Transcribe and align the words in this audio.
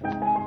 Ladies 0.00 0.37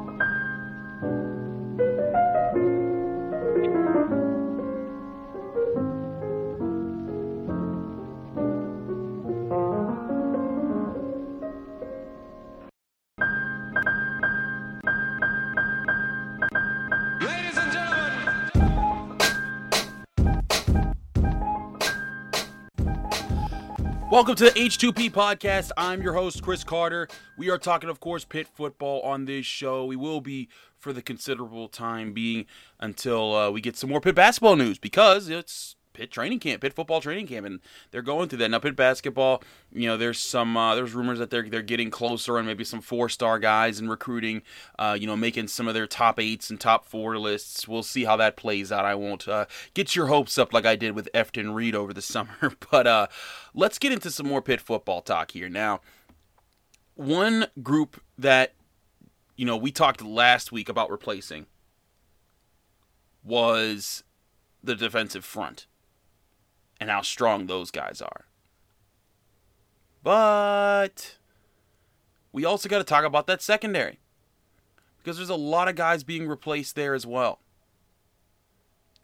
Welcome 24.11 24.35
to 24.35 24.43
the 24.43 24.51
H2P 24.51 25.11
podcast. 25.11 25.71
I'm 25.77 26.01
your 26.01 26.11
host, 26.11 26.43
Chris 26.43 26.65
Carter. 26.65 27.07
We 27.37 27.49
are 27.49 27.57
talking, 27.57 27.89
of 27.89 28.01
course, 28.01 28.25
Pitt 28.25 28.45
football 28.45 28.99
on 29.03 29.23
this 29.23 29.45
show. 29.45 29.85
We 29.85 29.95
will 29.95 30.19
be 30.19 30.49
for 30.77 30.91
the 30.91 31.01
considerable 31.01 31.69
time 31.69 32.11
being 32.11 32.45
until 32.77 33.33
uh, 33.33 33.51
we 33.51 33.61
get 33.61 33.77
some 33.77 33.89
more 33.89 34.01
Pitt 34.01 34.13
basketball 34.13 34.57
news 34.57 34.77
because 34.77 35.29
it's 35.29 35.77
Pitt 35.93 36.11
training 36.11 36.39
camp, 36.39 36.61
Pitt 36.61 36.73
football 36.73 37.01
training 37.01 37.27
camp, 37.27 37.45
and 37.45 37.59
they're 37.91 38.01
going 38.01 38.29
through 38.29 38.39
that. 38.39 38.49
Now, 38.49 38.59
Pitt 38.59 38.75
basketball, 38.75 39.43
you 39.71 39.87
know, 39.87 39.97
there's 39.97 40.19
some 40.19 40.55
uh, 40.55 40.75
there's 40.75 40.93
rumors 40.93 41.19
that 41.19 41.29
they're 41.29 41.47
they're 41.47 41.61
getting 41.61 41.89
closer 41.89 42.37
and 42.37 42.47
maybe 42.47 42.63
some 42.63 42.81
four 42.81 43.09
star 43.09 43.39
guys 43.39 43.79
and 43.79 43.89
recruiting, 43.89 44.41
uh, 44.79 44.97
you 44.99 45.07
know, 45.07 45.15
making 45.15 45.47
some 45.47 45.67
of 45.67 45.73
their 45.73 45.87
top 45.87 46.19
eights 46.19 46.49
and 46.49 46.59
top 46.59 46.85
four 46.85 47.17
lists. 47.17 47.67
We'll 47.67 47.83
see 47.83 48.05
how 48.05 48.15
that 48.17 48.37
plays 48.37 48.71
out. 48.71 48.85
I 48.85 48.95
won't 48.95 49.27
uh, 49.27 49.45
get 49.73 49.95
your 49.95 50.07
hopes 50.07 50.37
up 50.37 50.53
like 50.53 50.65
I 50.65 50.75
did 50.75 50.93
with 50.93 51.09
Efton 51.13 51.53
Reid 51.53 51.75
over 51.75 51.93
the 51.93 52.01
summer, 52.01 52.53
but 52.71 52.87
uh, 52.87 53.07
let's 53.53 53.79
get 53.79 53.91
into 53.91 54.11
some 54.11 54.27
more 54.27 54.41
Pitt 54.41 54.61
football 54.61 55.01
talk 55.01 55.31
here 55.31 55.49
now. 55.49 55.81
One 56.95 57.47
group 57.61 58.01
that 58.17 58.53
you 59.35 59.45
know 59.45 59.57
we 59.57 59.71
talked 59.71 60.03
last 60.03 60.51
week 60.51 60.69
about 60.69 60.89
replacing 60.89 61.47
was 63.23 64.03
the 64.63 64.75
defensive 64.75 65.25
front 65.25 65.67
and 66.81 66.89
how 66.89 67.03
strong 67.03 67.45
those 67.45 67.69
guys 67.69 68.01
are. 68.01 68.25
But 70.03 71.17
we 72.33 72.43
also 72.43 72.67
got 72.67 72.79
to 72.79 72.83
talk 72.83 73.05
about 73.05 73.27
that 73.27 73.43
secondary 73.43 73.99
because 74.97 75.15
there's 75.15 75.29
a 75.29 75.35
lot 75.35 75.67
of 75.67 75.75
guys 75.75 76.03
being 76.03 76.27
replaced 76.27 76.75
there 76.75 76.95
as 76.95 77.05
well. 77.05 77.39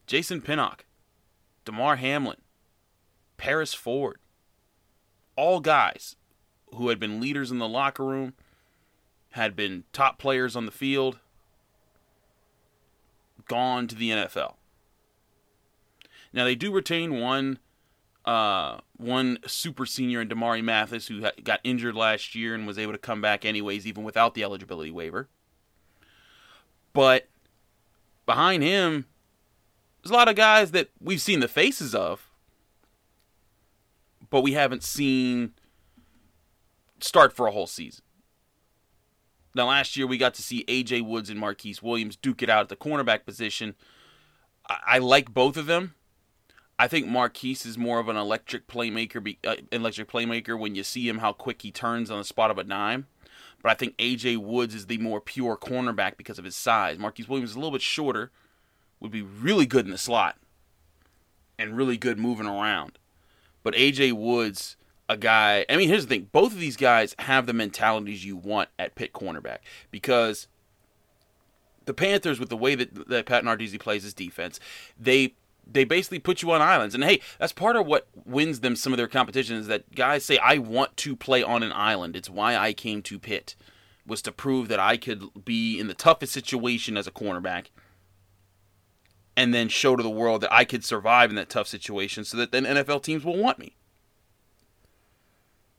Jason 0.08 0.42
Pinnock, 0.42 0.86
Damar 1.66 1.97
Hamlin, 1.97 2.42
Paris 3.38 3.75
Ford, 3.75 4.17
all 5.36 5.59
guys 5.59 6.16
who 6.73 6.89
had 6.89 7.00
been 7.00 7.22
leaders 7.22 7.52
in 7.52 7.59
the 7.59 7.67
locker 7.67 8.03
room, 8.03 8.34
had 9.31 9.56
been 9.56 9.84
top 9.94 10.17
players 10.17 10.56
on 10.56 10.66
the 10.66 10.72
field, 10.72 11.19
gone 13.47 13.86
to 13.88 13.95
the 13.95 14.09
NFL. 14.09 14.56
Now 16.34 16.44
they 16.44 16.56
do 16.56 16.73
retain 16.73 17.19
one 17.19 17.59
uh, 18.28 18.80
one 18.97 19.39
super 19.47 19.86
senior 19.86 20.22
in 20.22 20.28
Damari 20.28 20.61
Mathis 20.61 21.08
who 21.08 21.22
got 21.44 21.61
injured 21.64 21.95
last 21.95 22.36
year 22.36 22.53
and 22.53 22.67
was 22.67 22.78
able 22.78 22.92
to 22.92 22.97
come 22.97 23.22
back 23.22 23.45
anyways, 23.45 23.88
even 23.88 24.03
without 24.03 24.34
the 24.34 24.44
eligibility 24.44 24.92
waiver. 24.92 25.30
But 26.92 27.30
behind 28.25 28.64
him, 28.64 29.06
there's 30.03 30.11
a 30.11 30.14
lot 30.14 30.28
of 30.28 30.36
guys 30.36 30.72
that 30.72 30.89
we've 31.00 31.22
seen 31.22 31.39
the 31.39 31.47
faces 31.47 31.95
of, 31.95 32.30
but 34.30 34.41
we 34.41 34.52
haven't 34.52 34.84
seen 34.84 35.53
start 37.00 37.31
for 37.31 37.47
a 37.47 37.52
whole 37.52 37.67
season. 37.67 38.03
Now, 39.56 39.67
last 39.67 39.95
year 39.95 40.06
we 40.06 40.17
got 40.17 40.34
to 40.34 40.44
see 40.44 40.66
AJ 40.66 41.03
Woods 41.03 41.30
and 41.30 41.39
Marquise 41.39 41.81
Williams 41.81 42.17
duke 42.17 42.44
it 42.44 42.50
out 42.50 42.62
at 42.62 42.69
the 42.69 42.75
cornerback 42.75 43.25
position. 43.25 43.75
I, 44.69 44.80
I 44.86 44.97
like 44.97 45.34
both 45.34 45.56
of 45.56 45.66
them. 45.66 45.95
I 46.80 46.88
think 46.88 47.08
Marquise 47.08 47.66
is 47.66 47.78
more 47.78 48.00
of 48.00 48.07
an 48.07 48.18
electric 48.18 48.68
playmaker, 48.68 49.24
be, 49.24 49.40
uh, 49.46 49.56
electric 49.72 50.09
playmaker 50.09 50.57
when 50.59 50.75
you 50.75 50.84
see 50.84 51.07
him 51.09 51.18
how 51.19 51.34
quick 51.34 51.63
he 51.63 51.72
turns 51.72 52.12
on 52.12 52.19
the 52.19 52.24
spot 52.24 52.51
of 52.51 52.57
a 52.57 52.63
dime. 52.63 53.07
But 53.63 53.72
I 53.72 53.75
think 53.75 53.97
AJ 53.97 54.38
Woods 54.38 54.75
is 54.75 54.85
the 54.85 55.00
more 55.00 55.19
pure 55.19 55.57
cornerback 55.57 56.18
because 56.18 56.38
of 56.38 56.46
his 56.46 56.56
size. 56.56 57.00
Marquise 57.00 57.28
Williams 57.28 57.51
is 57.51 57.56
a 57.56 57.59
little 57.59 57.72
bit 57.72 57.81
shorter, 57.81 58.31
would 59.00 59.12
be 59.12 59.24
really 59.24 59.66
good 59.66 59.85
in 59.85 59.91
the 59.91 59.97
slot, 59.97 60.38
and 61.57 61.75
really 61.75 61.97
good 61.97 62.19
moving 62.19 62.46
around. 62.46 63.00
But 63.63 63.74
AJ 63.74 64.13
Woods, 64.13 64.78
a 65.09 65.18
guy. 65.18 65.66
I 65.69 65.78
mean, 65.78 65.90
here's 65.90 66.06
the 66.06 66.16
thing: 66.16 66.30
both 66.31 66.53
of 66.53 66.59
these 66.59 66.78
guys 66.78 67.16
have 67.19 67.47
the 67.47 67.53
mentalities 67.53 68.24
you 68.24 68.38
want 68.38 68.69
at 68.78 68.94
Pitt 68.94 69.13
cornerback 69.13 69.59
because 69.90 70.47
the 71.85 71.94
Panthers, 71.94 72.40
with 72.40 72.50
the 72.50 72.57
way 72.57 72.75
that, 72.75 73.07
that 73.09 73.25
Pat 73.25 73.44
Narduzzi 73.44 73.80
plays 73.80 74.03
his 74.03 74.13
defense, 74.13 74.59
they 75.00 75.34
they 75.72 75.83
basically 75.83 76.19
put 76.19 76.41
you 76.41 76.51
on 76.51 76.61
islands. 76.61 76.95
And 76.95 77.03
hey, 77.03 77.22
that's 77.39 77.53
part 77.53 77.75
of 77.75 77.85
what 77.85 78.07
wins 78.25 78.61
them 78.61 78.75
some 78.75 78.94
of 78.94 78.97
their 78.97 79.07
competition 79.07 79.55
is 79.55 79.67
that 79.67 79.94
guys 79.94 80.25
say, 80.25 80.38
I 80.38 80.57
want 80.57 80.95
to 80.97 81.16
play 81.16 81.44
on 81.44 81.63
an 81.63 81.73
island. 81.73 82.16
It's 82.16 82.29
why 82.29 82.55
I 82.55 82.73
came 82.73 83.01
to 83.03 83.19
Pitt, 83.19 83.55
was 84.06 84.22
to 84.23 84.31
prove 84.31 84.67
that 84.69 84.79
I 84.79 84.97
could 84.97 85.45
be 85.45 85.79
in 85.79 85.88
the 85.88 85.94
toughest 85.94 86.33
situation 86.33 86.97
as 86.97 87.07
a 87.07 87.11
cornerback 87.11 87.66
and 89.35 89.53
then 89.53 89.69
show 89.69 89.95
to 89.95 90.01
the 90.03 90.09
world 90.09 90.41
that 90.41 90.53
I 90.53 90.66
could 90.66 90.83
survive 90.83 91.29
in 91.29 91.35
that 91.35 91.50
tough 91.50 91.67
situation 91.67 92.23
so 92.23 92.38
that 92.38 92.51
then 92.51 92.63
NFL 92.63 93.03
teams 93.03 93.23
will 93.23 93.38
want 93.38 93.59
me. 93.59 93.75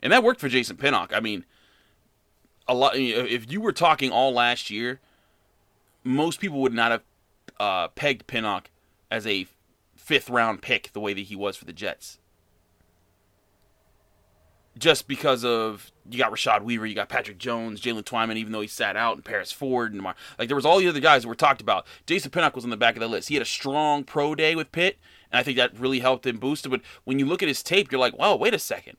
And 0.00 0.12
that 0.12 0.22
worked 0.22 0.40
for 0.40 0.48
Jason 0.48 0.76
Pinnock. 0.76 1.12
I 1.12 1.18
mean, 1.18 1.44
a 2.68 2.74
lot 2.74 2.94
if 2.94 3.50
you 3.50 3.60
were 3.60 3.72
talking 3.72 4.12
all 4.12 4.32
last 4.32 4.70
year, 4.70 5.00
most 6.04 6.38
people 6.38 6.60
would 6.60 6.72
not 6.72 6.92
have 6.92 7.02
uh, 7.58 7.88
pegged 7.88 8.28
Pinnock 8.28 8.70
as 9.10 9.26
a 9.26 9.48
fifth 10.08 10.30
round 10.30 10.62
pick 10.62 10.90
the 10.94 11.00
way 11.00 11.12
that 11.12 11.20
he 11.20 11.36
was 11.36 11.54
for 11.54 11.66
the 11.66 11.72
Jets. 11.72 12.18
Just 14.78 15.06
because 15.06 15.44
of 15.44 15.92
you 16.08 16.16
got 16.16 16.32
Rashad 16.32 16.62
Weaver, 16.62 16.86
you 16.86 16.94
got 16.94 17.10
Patrick 17.10 17.36
Jones, 17.36 17.78
Jalen 17.78 18.04
Twyman, 18.04 18.36
even 18.36 18.52
though 18.52 18.62
he 18.62 18.68
sat 18.68 18.96
out, 18.96 19.16
and 19.16 19.24
Paris 19.24 19.52
Ford, 19.52 19.92
and 19.92 20.00
Mar- 20.00 20.14
like 20.38 20.48
there 20.48 20.56
was 20.56 20.64
all 20.64 20.78
the 20.78 20.88
other 20.88 21.00
guys 21.00 21.22
that 21.22 21.28
were 21.28 21.34
talked 21.34 21.60
about. 21.60 21.86
Jason 22.06 22.30
Pinnock 22.30 22.54
was 22.54 22.64
on 22.64 22.70
the 22.70 22.76
back 22.78 22.96
of 22.96 23.00
the 23.00 23.06
list. 23.06 23.28
He 23.28 23.34
had 23.34 23.42
a 23.42 23.46
strong 23.46 24.02
pro 24.02 24.34
day 24.34 24.54
with 24.54 24.72
Pitt, 24.72 24.96
and 25.30 25.38
I 25.38 25.42
think 25.42 25.58
that 25.58 25.78
really 25.78 25.98
helped 25.98 26.26
him 26.26 26.38
boost 26.38 26.64
it. 26.64 26.70
But 26.70 26.80
when 27.04 27.18
you 27.18 27.26
look 27.26 27.42
at 27.42 27.48
his 27.48 27.62
tape, 27.62 27.92
you're 27.92 28.00
like, 28.00 28.16
wow, 28.16 28.34
wait 28.34 28.54
a 28.54 28.58
second, 28.58 28.96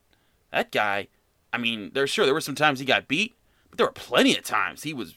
that 0.51 0.71
guy. 0.71 1.07
I 1.51 1.57
mean, 1.57 1.89
there's 1.95 2.11
sure 2.11 2.25
there 2.25 2.35
were 2.35 2.41
some 2.41 2.53
times 2.53 2.79
he 2.79 2.85
got 2.85 3.07
beat, 3.07 3.35
but 3.71 3.77
there 3.77 3.87
were 3.87 3.93
plenty 3.93 4.37
of 4.37 4.43
times 4.43 4.83
he 4.83 4.93
was 4.93 5.15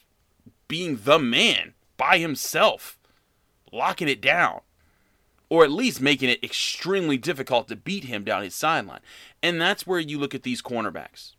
being 0.68 1.00
the 1.04 1.18
man 1.18 1.74
by 1.98 2.16
himself, 2.16 2.98
locking 3.70 4.08
it 4.08 4.22
down 4.22 4.62
or 5.52 5.64
at 5.64 5.70
least 5.70 6.00
making 6.00 6.30
it 6.30 6.42
extremely 6.42 7.18
difficult 7.18 7.68
to 7.68 7.76
beat 7.76 8.04
him 8.04 8.24
down 8.24 8.42
his 8.42 8.54
sideline. 8.54 9.02
And 9.42 9.60
that's 9.60 9.86
where 9.86 10.00
you 10.00 10.18
look 10.18 10.34
at 10.34 10.44
these 10.44 10.62
cornerbacks. 10.62 11.32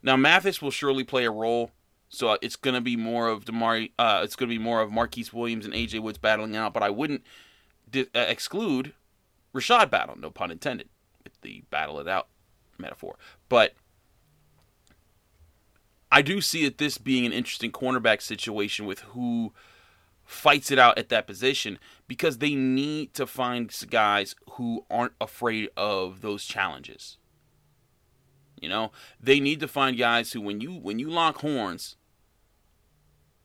Now 0.00 0.14
Mathis 0.14 0.62
will 0.62 0.70
surely 0.70 1.02
play 1.02 1.24
a 1.24 1.30
role, 1.32 1.72
so 2.08 2.38
it's 2.40 2.54
going 2.54 2.76
to 2.76 2.80
be 2.80 2.94
more 2.94 3.26
of 3.26 3.46
Damari. 3.46 3.90
Uh, 3.98 4.20
it's 4.22 4.36
going 4.36 4.48
to 4.48 4.54
be 4.54 4.62
more 4.62 4.80
of 4.80 4.92
Marquise 4.92 5.32
Williams 5.32 5.64
and 5.64 5.74
AJ 5.74 6.00
Woods 6.00 6.18
battling 6.18 6.54
out. 6.54 6.72
But 6.72 6.84
I 6.84 6.90
wouldn't 6.90 7.24
di- 7.90 8.06
uh, 8.14 8.26
exclude 8.28 8.92
Rashad 9.52 9.90
Battle, 9.90 10.14
no 10.16 10.30
pun 10.30 10.52
intended, 10.52 10.88
with 11.24 11.32
the 11.40 11.64
battle 11.70 11.98
it 11.98 12.06
out 12.06 12.28
metaphor. 12.78 13.16
But 13.48 13.74
I 16.12 16.22
do 16.22 16.40
see 16.40 16.64
it 16.64 16.78
this 16.78 16.96
being 16.96 17.26
an 17.26 17.32
interesting 17.32 17.72
cornerback 17.72 18.22
situation 18.22 18.86
with 18.86 19.00
who 19.00 19.52
fights 20.26 20.72
it 20.72 20.78
out 20.78 20.98
at 20.98 21.08
that 21.08 21.26
position 21.26 21.78
because 22.08 22.38
they 22.38 22.54
need 22.54 23.14
to 23.14 23.26
find 23.26 23.72
guys 23.88 24.34
who 24.52 24.84
aren't 24.90 25.12
afraid 25.20 25.70
of 25.76 26.20
those 26.20 26.44
challenges. 26.44 27.16
You 28.60 28.68
know, 28.68 28.90
they 29.20 29.38
need 29.38 29.60
to 29.60 29.68
find 29.68 29.96
guys 29.96 30.32
who 30.32 30.40
when 30.40 30.60
you 30.60 30.72
when 30.72 30.98
you 30.98 31.08
lock 31.08 31.38
horns 31.38 31.96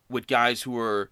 with 0.09 0.27
guys 0.27 0.63
who 0.63 0.77
are 0.77 1.09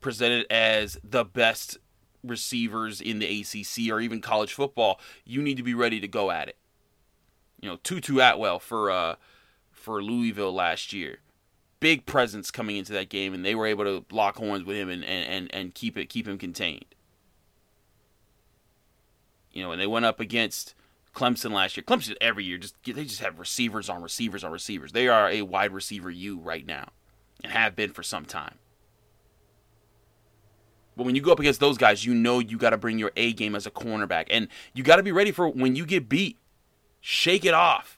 presented 0.00 0.46
as 0.50 0.98
the 1.02 1.24
best 1.24 1.78
receivers 2.22 3.00
in 3.00 3.18
the 3.18 3.40
ACC 3.40 3.90
or 3.90 4.00
even 4.00 4.20
college 4.20 4.52
football, 4.52 5.00
you 5.24 5.42
need 5.42 5.56
to 5.56 5.62
be 5.62 5.74
ready 5.74 6.00
to 6.00 6.08
go 6.08 6.30
at 6.30 6.48
it. 6.48 6.56
You 7.60 7.68
know, 7.68 7.76
Tutu 7.82 8.20
Atwell 8.20 8.58
for 8.58 8.90
uh 8.90 9.16
for 9.72 10.02
Louisville 10.02 10.52
last 10.52 10.92
year 10.92 11.18
big 11.80 12.06
presence 12.06 12.50
coming 12.50 12.76
into 12.76 12.92
that 12.92 13.08
game, 13.08 13.34
and 13.34 13.44
they 13.44 13.54
were 13.54 13.66
able 13.66 13.84
to 13.84 14.04
lock 14.14 14.36
horns 14.36 14.64
with 14.64 14.76
him 14.76 14.88
and, 14.88 15.04
and, 15.04 15.52
and 15.54 15.74
keep 15.74 15.96
it 15.96 16.06
keep 16.06 16.26
him 16.26 16.38
contained. 16.38 16.84
You 19.52 19.62
know, 19.62 19.72
and 19.72 19.80
they 19.80 19.86
went 19.86 20.04
up 20.04 20.20
against 20.20 20.74
Clemson 21.14 21.52
last 21.52 21.76
year. 21.76 21.84
Clemson 21.84 22.16
every 22.20 22.44
year 22.44 22.58
just 22.58 22.76
they 22.84 23.04
just 23.04 23.20
have 23.20 23.38
receivers 23.38 23.88
on 23.88 24.02
receivers 24.02 24.44
on 24.44 24.52
receivers. 24.52 24.92
They 24.92 25.08
are 25.08 25.28
a 25.28 25.42
wide 25.42 25.72
receiver 25.72 26.10
you 26.10 26.38
right 26.38 26.66
now, 26.66 26.88
and 27.42 27.52
have 27.52 27.74
been 27.74 27.92
for 27.92 28.02
some 28.02 28.24
time. 28.24 28.56
But 30.96 31.06
when 31.06 31.14
you 31.14 31.22
go 31.22 31.30
up 31.30 31.38
against 31.38 31.60
those 31.60 31.78
guys, 31.78 32.04
you 32.04 32.12
know 32.12 32.40
you 32.40 32.58
got 32.58 32.70
to 32.70 32.76
bring 32.76 32.98
your 32.98 33.12
A 33.16 33.32
game 33.32 33.54
as 33.54 33.66
a 33.66 33.70
cornerback, 33.70 34.26
and 34.30 34.48
you 34.74 34.82
got 34.82 34.96
to 34.96 35.02
be 35.02 35.12
ready 35.12 35.30
for 35.30 35.48
when 35.48 35.76
you 35.76 35.86
get 35.86 36.08
beat. 36.08 36.36
Shake 37.00 37.44
it 37.44 37.54
off 37.54 37.97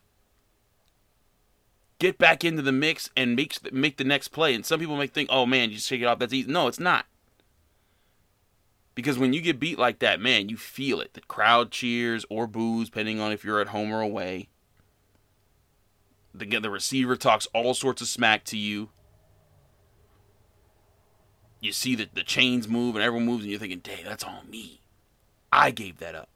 get 2.00 2.18
back 2.18 2.44
into 2.44 2.62
the 2.62 2.72
mix 2.72 3.08
and 3.16 3.36
make 3.36 3.72
make 3.72 3.96
the 3.96 4.04
next 4.04 4.28
play. 4.28 4.54
And 4.54 4.66
some 4.66 4.80
people 4.80 4.96
may 4.96 5.06
think, 5.06 5.28
"Oh 5.30 5.46
man, 5.46 5.68
you 5.68 5.76
just 5.76 5.86
shake 5.86 6.00
it 6.00 6.06
off. 6.06 6.18
That's 6.18 6.32
easy." 6.32 6.50
No, 6.50 6.66
it's 6.66 6.80
not. 6.80 7.06
Because 8.96 9.18
when 9.18 9.32
you 9.32 9.40
get 9.40 9.60
beat 9.60 9.78
like 9.78 10.00
that, 10.00 10.20
man, 10.20 10.48
you 10.48 10.56
feel 10.56 11.00
it. 11.00 11.14
The 11.14 11.20
crowd 11.20 11.70
cheers 11.70 12.24
or 12.28 12.48
boos, 12.48 12.88
depending 12.90 13.20
on 13.20 13.30
if 13.30 13.44
you're 13.44 13.60
at 13.60 13.68
home 13.68 13.92
or 13.92 14.00
away. 14.00 14.48
The 16.34 16.46
the 16.58 16.70
receiver 16.70 17.14
talks 17.14 17.46
all 17.54 17.74
sorts 17.74 18.02
of 18.02 18.08
smack 18.08 18.44
to 18.46 18.56
you. 18.56 18.90
You 21.60 21.72
see 21.72 21.94
that 21.96 22.14
the 22.14 22.22
chains 22.22 22.66
move 22.66 22.96
and 22.96 23.04
everyone 23.04 23.26
moves, 23.26 23.42
and 23.44 23.50
you're 23.50 23.60
thinking, 23.60 23.80
"Dang, 23.80 24.04
that's 24.04 24.24
on 24.24 24.50
me. 24.50 24.80
I 25.52 25.70
gave 25.70 25.98
that 25.98 26.14
up." 26.14 26.28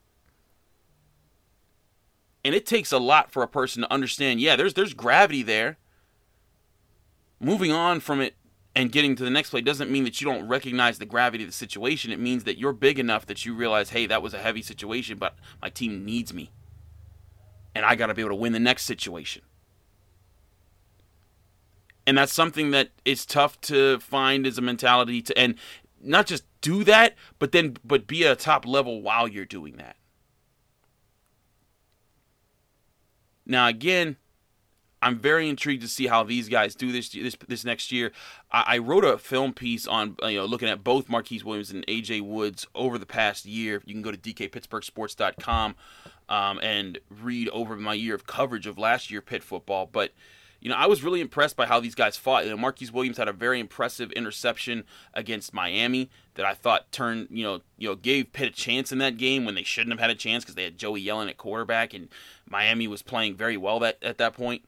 And 2.45 2.53
it 2.53 2.67
takes 2.67 2.91
a 2.91 2.99
lot 2.99 3.31
for 3.31 3.41
a 3.41 3.47
person 3.47 3.81
to 3.81 3.91
understand, 3.91 4.39
yeah, 4.39 4.55
there's 4.55 4.75
there's 4.75 4.93
gravity 4.93 5.41
there. 5.41 5.77
Moving 7.39 7.71
on 7.71 7.99
from 7.99 8.21
it 8.21 8.35
and 8.75 8.91
getting 8.91 9.15
to 9.15 9.23
the 9.23 9.31
next 9.31 9.49
play 9.49 9.61
doesn't 9.61 9.89
mean 9.89 10.03
that 10.03 10.21
you 10.21 10.27
don't 10.27 10.47
recognize 10.47 10.99
the 10.99 11.07
gravity 11.07 11.43
of 11.43 11.49
the 11.49 11.55
situation. 11.55 12.11
It 12.11 12.19
means 12.19 12.43
that 12.43 12.59
you're 12.59 12.71
big 12.71 12.99
enough 12.99 13.25
that 13.25 13.45
you 13.45 13.55
realize, 13.55 13.89
hey, 13.89 14.05
that 14.05 14.21
was 14.21 14.35
a 14.35 14.37
heavy 14.37 14.61
situation, 14.61 15.17
but 15.17 15.35
my 15.59 15.69
team 15.69 16.05
needs 16.05 16.35
me. 16.35 16.51
And 17.73 17.83
I 17.83 17.95
got 17.95 18.07
to 18.07 18.13
be 18.13 18.21
able 18.21 18.29
to 18.29 18.35
win 18.35 18.53
the 18.53 18.59
next 18.59 18.85
situation. 18.85 19.41
And 22.05 22.15
that's 22.15 22.31
something 22.31 22.69
that 22.71 22.91
is 23.05 23.25
tough 23.25 23.59
to 23.61 23.97
find 23.97 24.45
as 24.45 24.59
a 24.59 24.61
mentality 24.61 25.23
to 25.23 25.35
and 25.35 25.55
not 25.99 26.27
just 26.27 26.43
do 26.61 26.83
that, 26.83 27.15
but 27.39 27.53
then 27.53 27.77
but 27.83 28.05
be 28.05 28.23
at 28.23 28.33
a 28.33 28.35
top 28.35 28.67
level 28.67 29.01
while 29.01 29.27
you're 29.27 29.45
doing 29.45 29.77
that. 29.77 29.95
Now, 33.45 33.67
again, 33.67 34.17
I'm 35.01 35.19
very 35.19 35.49
intrigued 35.49 35.83
to 35.83 35.87
see 35.87 36.07
how 36.07 36.23
these 36.23 36.49
guys 36.49 36.73
do 36.73 36.91
this 36.91 37.09
this 37.09 37.35
this 37.47 37.63
next 37.63 37.91
year. 37.91 38.11
I, 38.51 38.63
I 38.67 38.77
wrote 38.79 39.05
a 39.05 39.17
film 39.17 39.53
piece 39.53 39.87
on 39.87 40.15
you 40.23 40.37
know 40.39 40.45
looking 40.45 40.67
at 40.67 40.83
both 40.83 41.09
Marquise 41.09 41.45
Williams 41.45 41.69
and 41.69 41.85
AJ 41.85 42.21
Woods 42.21 42.65
over 42.73 42.97
the 42.97 43.05
past 43.05 43.45
year. 43.45 43.83
You 43.85 43.93
can 43.93 44.01
go 44.01 44.11
to 44.11 44.17
dkpittsburghsports.com 44.17 45.75
um, 46.27 46.59
and 46.63 46.99
read 47.21 47.49
over 47.49 47.75
my 47.75 47.93
year 47.93 48.15
of 48.15 48.25
coverage 48.25 48.65
of 48.65 48.79
last 48.79 49.11
year 49.11 49.21
Pitt 49.21 49.43
football. 49.43 49.85
But 49.85 50.11
you 50.59 50.69
know, 50.69 50.75
I 50.75 50.87
was 50.87 51.03
really 51.03 51.21
impressed 51.21 51.55
by 51.55 51.67
how 51.67 51.79
these 51.79 51.93
guys 51.93 52.17
fought. 52.17 52.45
You 52.45 52.49
know, 52.49 52.57
Marquise 52.57 52.91
Williams 52.91 53.17
had 53.17 53.27
a 53.27 53.33
very 53.33 53.59
impressive 53.59 54.11
interception 54.13 54.85
against 55.13 55.53
Miami 55.53 56.09
that 56.35 56.45
I 56.45 56.53
thought 56.53 56.91
turned, 56.91 57.27
you 57.31 57.43
know, 57.43 57.61
you 57.77 57.89
know, 57.89 57.95
gave 57.95 58.33
Pitt 58.33 58.49
a 58.49 58.51
chance 58.51 58.91
in 58.91 58.99
that 58.99 59.17
game 59.17 59.45
when 59.45 59.55
they 59.55 59.63
shouldn't 59.63 59.93
have 59.93 59.99
had 59.99 60.09
a 60.09 60.15
chance 60.15 60.43
because 60.43 60.55
they 60.55 60.63
had 60.63 60.77
Joey 60.77 61.03
Yellen 61.03 61.29
at 61.29 61.37
quarterback 61.37 61.93
and 61.93 62.09
Miami 62.47 62.87
was 62.87 63.01
playing 63.01 63.35
very 63.35 63.57
well 63.57 63.79
that 63.79 63.97
at 64.01 64.17
that 64.17 64.33
point. 64.33 64.63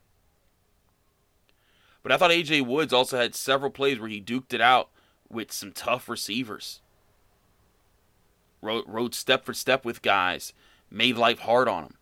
But 2.04 2.12
I 2.12 2.18
thought 2.18 2.32
AJ 2.32 2.66
Woods 2.66 2.94
also 2.94 3.18
had 3.18 3.36
several 3.36 3.70
plays 3.70 4.00
where 4.00 4.10
he 4.10 4.22
duked 4.22 4.54
it 4.54 4.62
out 4.62 4.90
with 5.30 5.52
some 5.52 5.74
tough 5.74 6.08
receivers. 6.08 6.80
Rode, 8.62 8.86
rode 8.88 9.14
step 9.14 9.46
for 9.46 9.54
step 9.54 9.84
with 9.84 10.02
guys, 10.02 10.54
made 10.90 11.18
life 11.18 11.40
hard 11.40 11.68
on 11.68 11.84
them. 11.84 11.98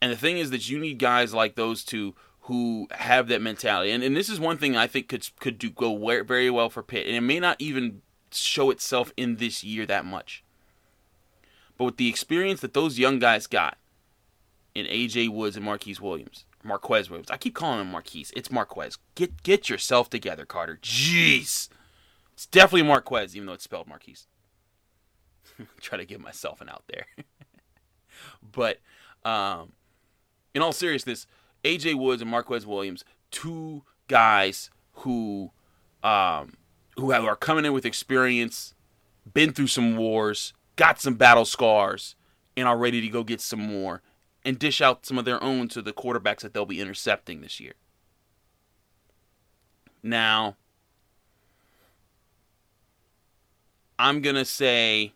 And 0.00 0.10
the 0.10 0.16
thing 0.16 0.38
is 0.38 0.50
that 0.50 0.68
you 0.68 0.78
need 0.78 0.98
guys 0.98 1.32
like 1.32 1.54
those 1.54 1.84
two 1.84 2.14
who 2.44 2.86
have 2.90 3.28
that 3.28 3.40
mentality. 3.40 3.90
And, 3.90 4.02
and 4.02 4.14
this 4.14 4.28
is 4.28 4.38
one 4.38 4.58
thing 4.58 4.76
I 4.76 4.86
think 4.86 5.08
could 5.08 5.28
could 5.40 5.58
do 5.58 5.70
go 5.70 5.96
very 6.22 6.50
well 6.50 6.68
for 6.68 6.82
Pitt. 6.82 7.06
And 7.06 7.16
it 7.16 7.22
may 7.22 7.40
not 7.40 7.56
even 7.58 8.02
show 8.32 8.70
itself 8.70 9.12
in 9.16 9.36
this 9.36 9.64
year 9.64 9.86
that 9.86 10.04
much. 10.04 10.44
But 11.78 11.84
with 11.84 11.96
the 11.96 12.08
experience 12.08 12.60
that 12.60 12.74
those 12.74 12.98
young 12.98 13.18
guys 13.18 13.46
got 13.46 13.78
in 14.74 14.86
AJ 14.86 15.30
Woods 15.30 15.56
and 15.56 15.64
Marquise 15.64 16.00
Williams, 16.00 16.44
Marquez 16.62 17.08
Williams, 17.08 17.30
I 17.30 17.38
keep 17.38 17.54
calling 17.54 17.80
him 17.80 17.90
Marquise. 17.90 18.30
It's 18.36 18.50
Marquez. 18.50 18.98
Get 19.14 19.42
get 19.42 19.70
yourself 19.70 20.10
together, 20.10 20.44
Carter. 20.44 20.78
Jeez, 20.82 21.70
it's 22.34 22.46
definitely 22.46 22.82
Marquez, 22.82 23.34
even 23.34 23.46
though 23.46 23.54
it's 23.54 23.64
spelled 23.64 23.88
Marquise. 23.88 24.26
Try 25.80 25.96
to 25.96 26.04
give 26.04 26.20
myself 26.20 26.60
an 26.60 26.68
out 26.68 26.84
there, 26.88 27.06
but 28.52 28.80
um, 29.24 29.72
in 30.52 30.60
all 30.60 30.72
seriousness, 30.72 31.26
AJ 31.64 31.96
Woods 31.98 32.22
and 32.22 32.30
Marquez 32.30 32.66
Williams, 32.66 33.04
two 33.30 33.82
guys 34.08 34.70
who 34.92 35.50
um, 36.02 36.54
who 36.96 37.10
are 37.12 37.36
coming 37.36 37.64
in 37.64 37.72
with 37.72 37.86
experience, 37.86 38.74
been 39.32 39.52
through 39.52 39.68
some 39.68 39.96
wars, 39.96 40.52
got 40.76 41.00
some 41.00 41.14
battle 41.14 41.44
scars, 41.46 42.14
and 42.56 42.68
are 42.68 42.76
ready 42.76 43.00
to 43.00 43.08
go 43.08 43.24
get 43.24 43.40
some 43.40 43.60
more 43.60 44.02
and 44.44 44.58
dish 44.58 44.80
out 44.80 45.06
some 45.06 45.18
of 45.18 45.24
their 45.24 45.42
own 45.42 45.68
to 45.68 45.80
the 45.80 45.92
quarterbacks 45.92 46.40
that 46.40 46.52
they'll 46.52 46.66
be 46.66 46.80
intercepting 46.80 47.40
this 47.40 47.58
year. 47.58 47.72
Now, 50.02 50.56
I'm 53.98 54.20
going 54.20 54.36
to 54.36 54.44
say 54.44 55.14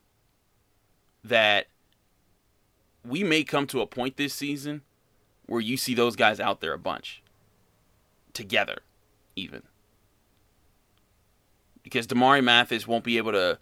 that 1.22 1.66
we 3.04 3.22
may 3.22 3.44
come 3.44 3.66
to 3.66 3.82
a 3.82 3.86
point 3.86 4.16
this 4.16 4.32
season 4.32 4.82
where 5.48 5.60
you 5.60 5.76
see 5.76 5.94
those 5.94 6.14
guys 6.14 6.38
out 6.38 6.60
there 6.60 6.74
a 6.74 6.78
bunch 6.78 7.22
together, 8.34 8.82
even. 9.34 9.62
Because 11.82 12.06
Damari 12.06 12.44
Mathis 12.44 12.86
won't 12.86 13.02
be 13.02 13.16
able 13.16 13.32
to 13.32 13.58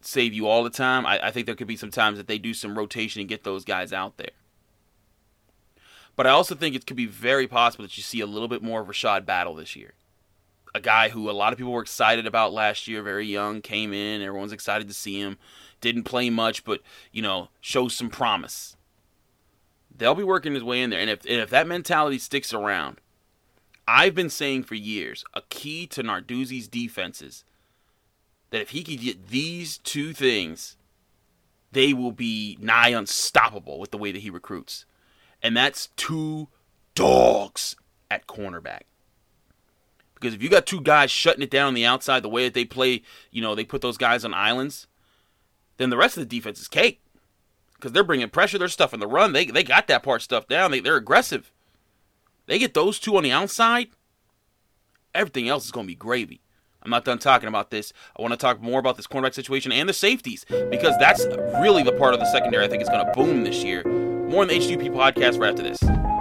save 0.00 0.34
you 0.34 0.46
all 0.46 0.64
the 0.64 0.70
time. 0.70 1.06
I, 1.06 1.28
I, 1.28 1.30
think 1.30 1.46
there 1.46 1.54
could 1.54 1.68
be 1.68 1.76
some 1.76 1.90
times 1.90 2.18
that 2.18 2.26
they 2.26 2.36
do 2.36 2.52
some 2.52 2.76
rotation 2.76 3.20
and 3.20 3.28
get 3.28 3.44
those 3.44 3.64
guys 3.64 3.92
out 3.92 4.16
there. 4.16 4.32
But 6.16 6.26
I 6.26 6.30
also 6.30 6.54
think 6.54 6.74
it 6.74 6.84
could 6.84 6.96
be 6.96 7.06
very 7.06 7.46
possible 7.46 7.84
that 7.84 7.96
you 7.96 8.02
see 8.02 8.20
a 8.20 8.26
little 8.26 8.48
bit 8.48 8.62
more 8.62 8.80
of 8.82 8.88
Rashad 8.88 9.24
Battle 9.24 9.54
this 9.54 9.74
year. 9.74 9.94
A 10.74 10.80
guy 10.80 11.08
who 11.10 11.30
a 11.30 11.32
lot 11.32 11.52
of 11.52 11.58
people 11.58 11.72
were 11.72 11.82
excited 11.82 12.26
about 12.26 12.52
last 12.52 12.88
year, 12.88 13.02
very 13.02 13.26
young, 13.26 13.62
came 13.62 13.92
in, 13.92 14.20
everyone's 14.20 14.52
excited 14.52 14.88
to 14.88 14.94
see 14.94 15.20
him. 15.20 15.38
Didn't 15.80 16.02
play 16.02 16.28
much, 16.28 16.64
but, 16.64 16.80
you 17.12 17.22
know, 17.22 17.48
shows 17.60 17.94
some 17.94 18.10
promise 18.10 18.76
They'll 19.96 20.14
be 20.14 20.24
working 20.24 20.54
his 20.54 20.64
way 20.64 20.82
in 20.82 20.90
there. 20.90 21.00
And 21.00 21.08
if, 21.08 21.20
and 21.24 21.40
if 21.40 21.50
that 21.50 21.68
mentality 21.68 22.18
sticks 22.18 22.52
around, 22.52 23.00
I've 23.86 24.14
been 24.14 24.30
saying 24.30 24.64
for 24.64 24.74
years 24.74 25.24
a 25.34 25.42
key 25.50 25.86
to 25.88 26.02
Narduzzi's 26.02 26.68
defenses 26.68 27.44
that 28.50 28.62
if 28.62 28.70
he 28.70 28.82
could 28.82 29.00
get 29.00 29.28
these 29.28 29.78
two 29.78 30.12
things, 30.12 30.76
they 31.72 31.92
will 31.92 32.12
be 32.12 32.56
nigh 32.60 32.88
unstoppable 32.88 33.78
with 33.78 33.90
the 33.90 33.98
way 33.98 34.10
that 34.12 34.22
he 34.22 34.30
recruits. 34.30 34.84
And 35.42 35.56
that's 35.56 35.88
two 35.96 36.48
dogs 36.94 37.76
at 38.10 38.26
cornerback. 38.26 38.82
Because 40.14 40.34
if 40.34 40.42
you 40.42 40.48
got 40.48 40.66
two 40.66 40.80
guys 40.80 41.10
shutting 41.10 41.42
it 41.42 41.50
down 41.50 41.68
on 41.68 41.74
the 41.74 41.84
outside, 41.84 42.22
the 42.22 42.28
way 42.28 42.44
that 42.44 42.54
they 42.54 42.64
play, 42.64 43.02
you 43.30 43.42
know, 43.42 43.54
they 43.54 43.64
put 43.64 43.82
those 43.82 43.98
guys 43.98 44.24
on 44.24 44.32
islands, 44.32 44.86
then 45.76 45.90
the 45.90 45.96
rest 45.96 46.16
of 46.16 46.22
the 46.22 46.36
defense 46.36 46.60
is 46.60 46.68
cake 46.68 47.03
because 47.84 47.92
they're 47.92 48.02
bringing 48.02 48.30
pressure. 48.30 48.56
They're 48.56 48.68
stuffing 48.68 48.98
the 48.98 49.06
run. 49.06 49.34
They 49.34 49.44
they 49.44 49.62
got 49.62 49.88
that 49.88 50.02
part 50.02 50.22
stuff 50.22 50.48
down. 50.48 50.70
They 50.70 50.80
they're 50.80 50.96
aggressive. 50.96 51.52
They 52.46 52.58
get 52.58 52.72
those 52.72 52.98
two 52.98 53.14
on 53.18 53.22
the 53.22 53.30
outside. 53.30 53.88
Everything 55.14 55.50
else 55.50 55.66
is 55.66 55.70
going 55.70 55.86
to 55.86 55.90
be 55.90 55.94
gravy. 55.94 56.40
I'm 56.82 56.90
not 56.90 57.04
done 57.04 57.18
talking 57.18 57.48
about 57.48 57.70
this. 57.70 57.92
I 58.18 58.22
want 58.22 58.32
to 58.32 58.38
talk 58.38 58.60
more 58.60 58.80
about 58.80 58.96
this 58.96 59.06
cornerback 59.06 59.34
situation 59.34 59.70
and 59.70 59.88
the 59.88 59.92
safeties 59.92 60.44
because 60.70 60.96
that's 60.98 61.24
really 61.60 61.82
the 61.82 61.92
part 61.92 62.14
of 62.14 62.20
the 62.20 62.30
secondary 62.32 62.64
I 62.64 62.68
think 62.68 62.82
is 62.82 62.88
going 62.88 63.04
to 63.04 63.12
boom 63.12 63.44
this 63.44 63.62
year. 63.62 63.84
More 63.84 64.42
on 64.42 64.48
the 64.48 64.58
H2P 64.58 64.90
podcast 64.90 65.38
right 65.38 65.50
after 65.50 65.62
this. 65.62 66.13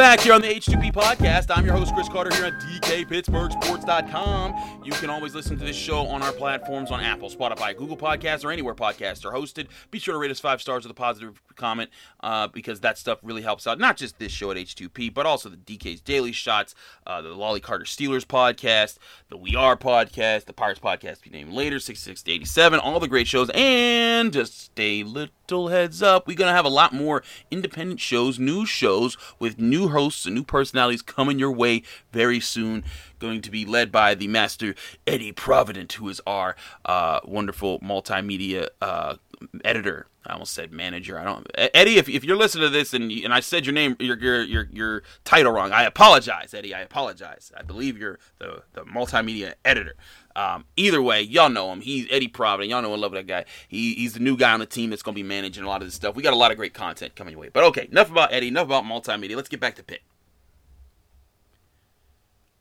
Back 0.00 0.20
here 0.20 0.32
on 0.32 0.40
the 0.40 0.48
H2P 0.48 0.94
podcast. 0.94 1.54
I'm 1.54 1.62
your 1.62 1.76
host, 1.76 1.92
Chris 1.92 2.08
Carter, 2.08 2.34
here 2.34 2.46
on 2.46 2.52
DKPittsburghSports.com. 2.52 4.80
You 4.82 4.92
can 4.92 5.10
always 5.10 5.34
listen 5.34 5.58
to 5.58 5.64
this 5.66 5.76
show 5.76 6.06
on 6.06 6.22
our 6.22 6.32
platforms 6.32 6.90
on 6.90 7.00
Apple, 7.00 7.28
Spotify, 7.28 7.76
Google 7.76 7.98
Podcasts, 7.98 8.42
or 8.42 8.50
anywhere 8.50 8.74
podcasts 8.74 9.26
are 9.26 9.30
hosted. 9.30 9.66
Be 9.90 9.98
sure 9.98 10.14
to 10.14 10.18
rate 10.18 10.30
us 10.30 10.40
five 10.40 10.62
stars 10.62 10.84
with 10.84 10.90
a 10.90 10.94
positive 10.94 11.42
comment 11.54 11.90
uh, 12.20 12.48
because 12.48 12.80
that 12.80 12.96
stuff 12.96 13.18
really 13.22 13.42
helps 13.42 13.66
out. 13.66 13.78
Not 13.78 13.98
just 13.98 14.18
this 14.18 14.32
show 14.32 14.50
at 14.50 14.56
H2P, 14.56 15.12
but 15.12 15.26
also 15.26 15.50
the 15.50 15.58
DK's 15.58 16.00
Daily 16.00 16.32
Shots, 16.32 16.74
uh, 17.06 17.20
the 17.20 17.34
Lolly 17.34 17.60
Carter 17.60 17.84
Steelers 17.84 18.24
podcast, 18.24 18.96
the 19.28 19.36
We 19.36 19.54
Are 19.54 19.76
podcast, 19.76 20.46
the 20.46 20.54
Pirates 20.54 20.80
podcast 20.80 21.20
be 21.20 21.28
named 21.28 21.52
later, 21.52 21.78
66 21.78 22.22
to 22.22 22.32
87, 22.32 22.80
all 22.80 23.00
the 23.00 23.08
great 23.08 23.26
shows. 23.26 23.50
And 23.52 24.32
just 24.32 24.70
a 24.78 25.04
little 25.04 25.68
heads 25.68 26.02
up, 26.02 26.26
we're 26.26 26.38
going 26.38 26.48
to 26.48 26.56
have 26.56 26.64
a 26.64 26.70
lot 26.70 26.94
more 26.94 27.22
independent 27.50 28.00
shows, 28.00 28.38
new 28.38 28.64
shows 28.64 29.18
with 29.38 29.58
new 29.58 29.89
hosts 29.90 30.26
and 30.26 30.34
new 30.34 30.44
personalities 30.44 31.02
coming 31.02 31.38
your 31.38 31.52
way 31.52 31.82
very 32.12 32.40
soon. 32.40 32.84
Going 33.18 33.42
to 33.42 33.50
be 33.50 33.66
led 33.66 33.92
by 33.92 34.14
the 34.14 34.28
master 34.28 34.74
Eddie 35.06 35.32
Provident, 35.32 35.92
who 35.94 36.08
is 36.08 36.20
our 36.26 36.56
uh, 36.84 37.20
wonderful 37.24 37.78
multimedia 37.80 38.68
uh, 38.80 39.16
editor. 39.64 40.06
I 40.26 40.34
almost 40.34 40.52
said 40.52 40.70
manager. 40.72 41.18
I 41.18 41.24
don't. 41.24 41.46
Eddie, 41.56 41.96
if, 41.96 42.08
if 42.08 42.24
you're 42.24 42.36
listening 42.36 42.64
to 42.64 42.70
this 42.70 42.92
and 42.92 43.10
and 43.10 43.32
I 43.32 43.40
said 43.40 43.64
your 43.64 43.72
name, 43.72 43.96
your 43.98 44.18
your 44.18 44.42
your 44.42 44.68
your 44.70 45.02
title 45.24 45.52
wrong, 45.52 45.72
I 45.72 45.84
apologize, 45.84 46.52
Eddie. 46.52 46.74
I 46.74 46.80
apologize. 46.80 47.50
I 47.56 47.62
believe 47.62 47.98
you're 47.98 48.18
the 48.38 48.62
the 48.74 48.82
multimedia 48.82 49.54
editor. 49.64 49.94
Um, 50.36 50.64
either 50.76 51.02
way, 51.02 51.22
y'all 51.22 51.50
know 51.50 51.72
him. 51.72 51.80
He's 51.80 52.06
Eddie 52.10 52.28
Provident. 52.28 52.70
Y'all 52.70 52.82
know 52.82 52.92
I 52.92 52.96
love 52.96 53.12
that 53.12 53.26
guy. 53.26 53.44
He, 53.68 53.94
he's 53.94 54.14
the 54.14 54.20
new 54.20 54.36
guy 54.36 54.52
on 54.52 54.60
the 54.60 54.66
team 54.66 54.90
that's 54.90 55.02
going 55.02 55.14
to 55.14 55.22
be 55.22 55.26
managing 55.26 55.64
a 55.64 55.68
lot 55.68 55.82
of 55.82 55.88
this 55.88 55.94
stuff. 55.94 56.14
We 56.14 56.22
got 56.22 56.32
a 56.32 56.36
lot 56.36 56.50
of 56.50 56.56
great 56.56 56.72
content 56.72 57.16
coming 57.16 57.32
your 57.32 57.40
way. 57.40 57.48
But 57.52 57.64
okay, 57.64 57.88
enough 57.90 58.10
about 58.10 58.32
Eddie. 58.32 58.48
Enough 58.48 58.66
about 58.66 58.84
multimedia. 58.84 59.34
Let's 59.34 59.48
get 59.48 59.60
back 59.60 59.74
to 59.76 59.82
Pitt. 59.82 60.02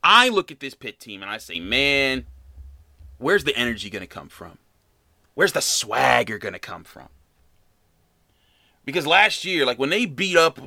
I 0.04 0.30
look 0.30 0.52
at 0.52 0.60
this 0.60 0.74
Pitt 0.74 1.00
team 1.00 1.22
and 1.22 1.30
I 1.30 1.38
say, 1.38 1.60
man, 1.60 2.26
where's 3.18 3.44
the 3.44 3.56
energy 3.56 3.90
going 3.90 4.02
to 4.02 4.08
come 4.08 4.30
from? 4.30 4.58
Where's 5.36 5.54
the 5.54 5.62
swagger 5.62 6.38
going 6.38 6.54
to 6.54 6.60
come 6.60 6.84
from? 6.84 7.10
Because 8.84 9.06
last 9.06 9.46
year, 9.46 9.66
like 9.66 9.78
when 9.78 9.90
they 9.90 10.06
beat 10.06 10.38
up 10.38 10.60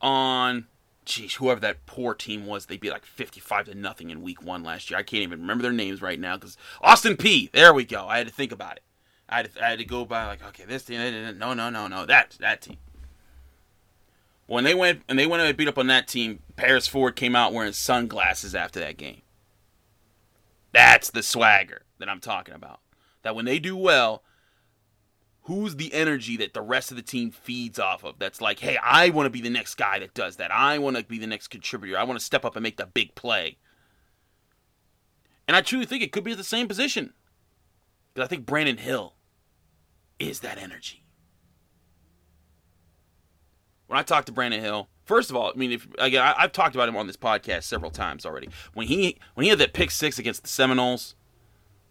on, 0.00 0.66
geez, 1.10 1.34
whoever 1.34 1.60
that 1.60 1.86
poor 1.86 2.14
team 2.14 2.46
was, 2.46 2.66
they 2.66 2.76
beat 2.76 2.92
like 2.92 3.04
55 3.04 3.66
to 3.66 3.74
nothing 3.74 4.10
in 4.10 4.22
week 4.22 4.42
one 4.42 4.62
last 4.62 4.90
year. 4.90 4.98
I 4.98 5.02
can't 5.02 5.22
even 5.22 5.40
remember 5.40 5.62
their 5.62 5.72
names 5.72 6.00
right 6.00 6.18
now 6.18 6.36
because 6.36 6.56
Austin 6.80 7.16
Peay. 7.16 7.50
There 7.50 7.74
we 7.74 7.84
go. 7.84 8.06
I 8.06 8.18
had 8.18 8.28
to 8.28 8.32
think 8.32 8.52
about 8.52 8.76
it. 8.76 8.82
I 9.28 9.36
had 9.38 9.54
to, 9.54 9.64
I 9.64 9.70
had 9.70 9.78
to 9.80 9.84
go 9.84 10.04
by 10.04 10.26
like, 10.26 10.44
okay, 10.44 10.64
this 10.64 10.84
team. 10.84 10.98
No, 11.38 11.52
no, 11.52 11.68
no, 11.68 11.88
no. 11.88 12.06
That 12.06 12.36
that 12.40 12.62
team. 12.62 12.78
When 14.46 14.64
they 14.64 14.74
went 14.74 15.02
and 15.08 15.18
they 15.18 15.26
went 15.26 15.42
and 15.42 15.56
beat 15.56 15.68
up 15.68 15.78
on 15.78 15.88
that 15.88 16.08
team, 16.08 16.40
Paris 16.56 16.86
Ford 16.86 17.16
came 17.16 17.36
out 17.36 17.52
wearing 17.52 17.72
sunglasses 17.72 18.54
after 18.54 18.80
that 18.80 18.96
game. 18.96 19.22
That's 20.72 21.10
the 21.10 21.22
swagger 21.22 21.82
that 21.98 22.08
I'm 22.08 22.20
talking 22.20 22.54
about. 22.54 22.80
That 23.22 23.34
when 23.34 23.44
they 23.44 23.58
do 23.58 23.76
well, 23.76 24.22
who's 25.50 25.74
the 25.74 25.92
energy 25.92 26.36
that 26.36 26.54
the 26.54 26.62
rest 26.62 26.92
of 26.92 26.96
the 26.96 27.02
team 27.02 27.32
feeds 27.32 27.80
off 27.80 28.04
of? 28.04 28.20
That's 28.20 28.40
like, 28.40 28.60
hey, 28.60 28.76
I 28.80 29.08
want 29.10 29.26
to 29.26 29.30
be 29.30 29.40
the 29.40 29.50
next 29.50 29.74
guy 29.74 29.98
that 29.98 30.14
does 30.14 30.36
that. 30.36 30.52
I 30.52 30.78
want 30.78 30.96
to 30.96 31.02
be 31.02 31.18
the 31.18 31.26
next 31.26 31.48
contributor. 31.48 31.98
I 31.98 32.04
want 32.04 32.20
to 32.20 32.24
step 32.24 32.44
up 32.44 32.54
and 32.54 32.62
make 32.62 32.76
the 32.76 32.86
big 32.86 33.16
play. 33.16 33.58
And 35.48 35.56
I 35.56 35.60
truly 35.60 35.86
think 35.86 36.04
it 36.04 36.12
could 36.12 36.22
be 36.22 36.34
the 36.34 36.44
same 36.44 36.68
position. 36.68 37.14
Because 38.14 38.26
I 38.26 38.28
think 38.28 38.46
Brandon 38.46 38.76
Hill 38.76 39.14
is 40.20 40.38
that 40.40 40.56
energy. 40.56 41.02
When 43.88 43.98
I 43.98 44.04
talk 44.04 44.26
to 44.26 44.32
Brandon 44.32 44.60
Hill, 44.60 44.88
first 45.04 45.30
of 45.30 45.36
all, 45.36 45.50
I 45.52 45.58
mean, 45.58 45.72
if 45.72 45.88
again, 45.98 46.22
I, 46.22 46.42
have 46.42 46.52
talked 46.52 46.76
about 46.76 46.88
him 46.88 46.96
on 46.96 47.08
this 47.08 47.16
podcast 47.16 47.64
several 47.64 47.90
times 47.90 48.24
already. 48.24 48.50
When 48.74 48.86
he 48.86 49.18
when 49.34 49.42
he 49.42 49.50
had 49.50 49.58
that 49.58 49.72
pick 49.72 49.90
six 49.90 50.16
against 50.16 50.44
the 50.44 50.48
Seminoles, 50.48 51.16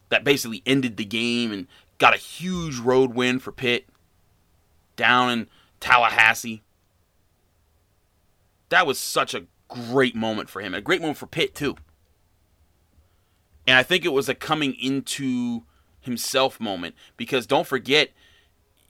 that 0.08 0.24
basically 0.24 0.64
ended 0.66 0.96
the 0.96 1.04
game 1.04 1.52
and 1.52 1.68
got 2.00 2.16
a 2.16 2.18
huge 2.18 2.78
road 2.80 3.14
win 3.14 3.40
for 3.40 3.52
Pitt 3.52 3.88
down 4.96 5.30
in 5.30 5.48
Tallahassee. 5.80 6.64
That 8.70 8.88
was 8.88 8.98
such 8.98 9.34
a 9.34 9.46
great 9.68 10.16
moment 10.16 10.50
for 10.50 10.62
him, 10.62 10.74
a 10.74 10.82
great 10.82 11.02
moment 11.02 11.18
for 11.18 11.28
Pitt 11.28 11.54
too. 11.54 11.76
And 13.68 13.78
I 13.78 13.84
think 13.84 14.04
it 14.04 14.14
was 14.14 14.28
a 14.28 14.34
coming 14.34 14.74
into 14.74 15.64
himself 16.00 16.60
moment 16.60 16.96
because 17.18 17.46
don't 17.46 17.68
forget 17.68 18.10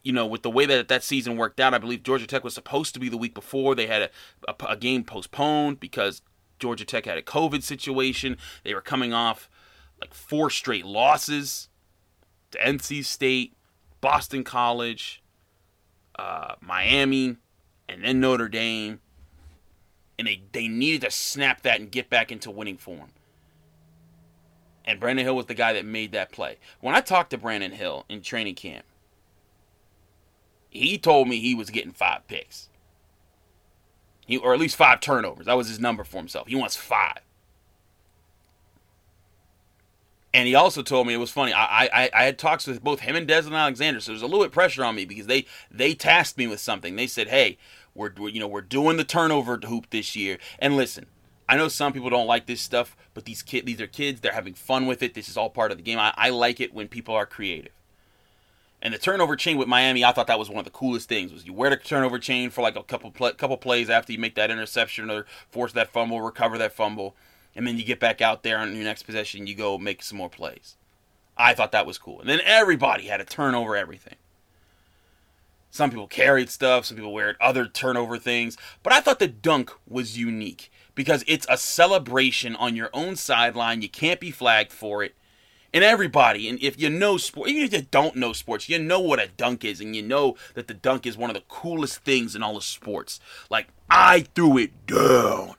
you 0.02 0.12
know, 0.12 0.26
with 0.26 0.42
the 0.42 0.50
way 0.50 0.64
that 0.64 0.88
that 0.88 1.04
season 1.04 1.36
worked 1.36 1.60
out, 1.60 1.74
I 1.74 1.78
believe 1.78 2.02
Georgia 2.02 2.26
Tech 2.26 2.42
was 2.42 2.54
supposed 2.54 2.94
to 2.94 3.00
be 3.00 3.10
the 3.10 3.18
week 3.18 3.34
before. 3.34 3.74
They 3.74 3.86
had 3.86 4.02
a, 4.02 4.10
a, 4.48 4.70
a, 4.70 4.76
game 4.76 5.04
postponed 5.04 5.78
because 5.78 6.22
Georgia 6.58 6.86
Tech 6.86 7.04
had 7.04 7.18
a 7.18 7.22
COVID 7.22 7.62
situation. 7.62 8.38
They 8.64 8.72
were 8.72 8.80
coming 8.80 9.12
off 9.12 9.50
like 10.00 10.14
four 10.14 10.48
straight 10.48 10.86
losses 10.86 11.68
to 12.52 12.58
NC 12.58 13.04
State, 13.04 13.54
Boston 14.00 14.44
College, 14.44 15.22
uh, 16.18 16.54
Miami, 16.60 17.36
and 17.88 18.04
then 18.04 18.20
Notre 18.20 18.48
Dame. 18.48 19.00
And 20.18 20.28
they, 20.28 20.42
they 20.52 20.68
needed 20.68 21.02
to 21.02 21.10
snap 21.10 21.62
that 21.62 21.80
and 21.80 21.90
get 21.90 22.10
back 22.10 22.30
into 22.30 22.50
winning 22.50 22.76
form. 22.76 23.08
And 24.84 25.00
Brandon 25.00 25.24
Hill 25.24 25.36
was 25.36 25.46
the 25.46 25.54
guy 25.54 25.72
that 25.72 25.84
made 25.84 26.12
that 26.12 26.32
play. 26.32 26.58
When 26.80 26.94
I 26.94 27.00
talked 27.00 27.30
to 27.30 27.38
Brandon 27.38 27.72
Hill 27.72 28.04
in 28.08 28.22
training 28.22 28.56
camp, 28.56 28.84
he 30.68 30.98
told 30.98 31.28
me 31.28 31.40
he 31.40 31.54
was 31.54 31.70
getting 31.70 31.92
five 31.92 32.26
picks. 32.28 32.68
He, 34.26 34.36
or 34.36 34.54
at 34.54 34.60
least 34.60 34.76
five 34.76 35.00
turnovers. 35.00 35.46
That 35.46 35.56
was 35.56 35.68
his 35.68 35.80
number 35.80 36.04
for 36.04 36.18
himself. 36.18 36.48
He 36.48 36.54
wants 36.54 36.76
five. 36.76 37.20
And 40.32 40.46
he 40.46 40.54
also 40.54 40.82
told 40.82 41.06
me 41.06 41.14
it 41.14 41.18
was 41.18 41.32
funny. 41.32 41.52
I, 41.52 41.86
I 41.92 42.10
I 42.14 42.22
had 42.24 42.38
talks 42.38 42.66
with 42.66 42.84
both 42.84 43.00
him 43.00 43.16
and 43.16 43.26
Deslin 43.26 43.52
Alexander, 43.52 44.00
so 44.00 44.12
there's 44.12 44.22
a 44.22 44.26
little 44.26 44.44
bit 44.44 44.52
pressure 44.52 44.84
on 44.84 44.94
me 44.94 45.04
because 45.04 45.26
they 45.26 45.44
they 45.70 45.92
tasked 45.94 46.38
me 46.38 46.46
with 46.46 46.60
something. 46.60 46.94
They 46.94 47.08
said, 47.08 47.28
"Hey, 47.28 47.58
we're, 47.94 48.12
we're 48.16 48.28
you 48.28 48.38
know 48.38 48.46
we're 48.46 48.60
doing 48.60 48.96
the 48.96 49.04
turnover 49.04 49.56
hoop 49.56 49.90
this 49.90 50.14
year." 50.14 50.38
And 50.60 50.76
listen, 50.76 51.06
I 51.48 51.56
know 51.56 51.66
some 51.66 51.92
people 51.92 52.10
don't 52.10 52.28
like 52.28 52.46
this 52.46 52.60
stuff, 52.60 52.96
but 53.12 53.24
these 53.24 53.42
kid 53.42 53.66
these 53.66 53.80
are 53.80 53.88
kids. 53.88 54.20
They're 54.20 54.32
having 54.32 54.54
fun 54.54 54.86
with 54.86 55.02
it. 55.02 55.14
This 55.14 55.28
is 55.28 55.36
all 55.36 55.50
part 55.50 55.72
of 55.72 55.78
the 55.78 55.82
game. 55.82 55.98
I, 55.98 56.14
I 56.16 56.30
like 56.30 56.60
it 56.60 56.72
when 56.72 56.86
people 56.86 57.14
are 57.14 57.26
creative. 57.26 57.72
And 58.82 58.94
the 58.94 58.98
turnover 58.98 59.36
chain 59.36 59.58
with 59.58 59.68
Miami, 59.68 60.04
I 60.04 60.12
thought 60.12 60.28
that 60.28 60.38
was 60.38 60.48
one 60.48 60.58
of 60.58 60.64
the 60.64 60.70
coolest 60.70 61.08
things. 61.08 61.32
Was 61.32 61.44
you 61.44 61.52
wear 61.52 61.70
the 61.70 61.76
turnover 61.76 62.18
chain 62.18 62.50
for 62.50 62.62
like 62.62 62.76
a 62.76 62.82
couple 62.82 63.10
couple 63.10 63.56
plays 63.56 63.90
after 63.90 64.12
you 64.12 64.18
make 64.18 64.36
that 64.36 64.50
interception 64.50 65.10
or 65.10 65.26
force 65.50 65.72
that 65.72 65.90
fumble, 65.90 66.20
recover 66.20 66.56
that 66.58 66.72
fumble, 66.72 67.14
and 67.54 67.66
then 67.66 67.76
you 67.76 67.84
get 67.84 68.00
back 68.00 68.20
out 68.20 68.42
there 68.42 68.58
on 68.58 68.74
your 68.74 68.84
next 68.84 69.04
possession, 69.04 69.46
you 69.46 69.54
go 69.54 69.78
make 69.78 70.02
some 70.02 70.18
more 70.18 70.30
plays. 70.30 70.76
I 71.36 71.54
thought 71.54 71.72
that 71.72 71.86
was 71.86 71.98
cool. 71.98 72.20
And 72.20 72.28
then 72.28 72.40
everybody 72.44 73.06
had 73.06 73.18
to 73.18 73.24
turn 73.24 73.54
over 73.54 73.76
everything. 73.76 74.16
Some 75.70 75.90
people 75.90 76.08
carried 76.08 76.50
stuff, 76.50 76.84
some 76.84 76.96
people 76.96 77.12
wear 77.12 77.36
other 77.40 77.66
turnover 77.66 78.18
things, 78.18 78.56
but 78.82 78.92
I 78.92 79.00
thought 79.00 79.20
the 79.20 79.28
dunk 79.28 79.70
was 79.88 80.18
unique 80.18 80.70
because 80.94 81.24
it's 81.28 81.46
a 81.48 81.56
celebration 81.56 82.56
on 82.56 82.74
your 82.74 82.90
own 82.92 83.14
sideline. 83.14 83.80
You 83.80 83.88
can't 83.88 84.18
be 84.18 84.32
flagged 84.32 84.72
for 84.72 85.04
it 85.04 85.14
and 85.72 85.84
everybody, 85.84 86.48
and 86.48 86.60
if 86.60 86.80
you 86.80 86.90
know 86.90 87.16
sports, 87.16 87.50
even 87.50 87.62
if 87.62 87.72
you 87.72 87.86
don't 87.90 88.16
know 88.16 88.32
sports, 88.32 88.68
you 88.68 88.78
know 88.78 88.98
what 88.98 89.20
a 89.20 89.28
dunk 89.28 89.64
is, 89.64 89.80
and 89.80 89.94
you 89.94 90.02
know 90.02 90.36
that 90.54 90.66
the 90.66 90.74
dunk 90.74 91.06
is 91.06 91.16
one 91.16 91.30
of 91.30 91.34
the 91.34 91.44
coolest 91.48 91.98
things 91.98 92.34
in 92.34 92.42
all 92.42 92.56
of 92.56 92.64
sports. 92.64 93.20
Like 93.48 93.68
I 93.88 94.26
threw 94.34 94.58
it 94.58 94.86
down. 94.86 95.54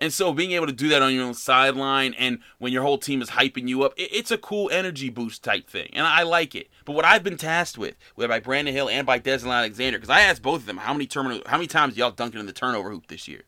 And 0.00 0.12
so 0.12 0.32
being 0.32 0.52
able 0.52 0.66
to 0.66 0.72
do 0.72 0.88
that 0.88 1.02
on 1.02 1.12
your 1.12 1.24
own 1.24 1.34
sideline 1.34 2.14
and 2.14 2.38
when 2.58 2.72
your 2.72 2.82
whole 2.82 2.98
team 2.98 3.20
is 3.20 3.30
hyping 3.30 3.66
you 3.66 3.82
up, 3.82 3.94
it's 3.96 4.30
a 4.30 4.38
cool 4.38 4.70
energy 4.70 5.10
boost 5.10 5.42
type 5.42 5.68
thing. 5.68 5.90
And 5.92 6.06
I 6.06 6.22
like 6.22 6.54
it. 6.54 6.68
But 6.84 6.92
what 6.92 7.04
I've 7.04 7.24
been 7.24 7.36
tasked 7.36 7.78
with, 7.78 7.96
whether 8.14 8.28
by 8.28 8.38
Brandon 8.38 8.72
Hill 8.72 8.88
and 8.88 9.04
by 9.04 9.18
Deslin 9.18 9.52
Alexander, 9.52 9.98
because 9.98 10.10
I 10.10 10.20
asked 10.20 10.42
both 10.42 10.60
of 10.60 10.66
them 10.66 10.76
how 10.76 10.92
many 10.92 11.06
term- 11.06 11.42
how 11.46 11.56
many 11.56 11.66
times 11.66 11.96
y'all 11.96 12.12
dunked 12.12 12.36
in 12.36 12.46
the 12.46 12.52
turnover 12.52 12.90
hoop 12.90 13.08
this 13.08 13.26
year. 13.26 13.42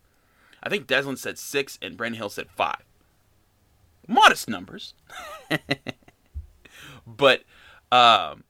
I 0.63 0.69
think 0.69 0.87
Deslin 0.87 1.17
said 1.17 1.39
six 1.39 1.79
and 1.81 1.97
Brandon 1.97 2.19
Hill 2.19 2.31
said 2.31 2.51
five 2.51 2.85
modest 4.11 4.49
numbers. 4.49 4.95
but 7.07 7.45
um, 7.91 8.45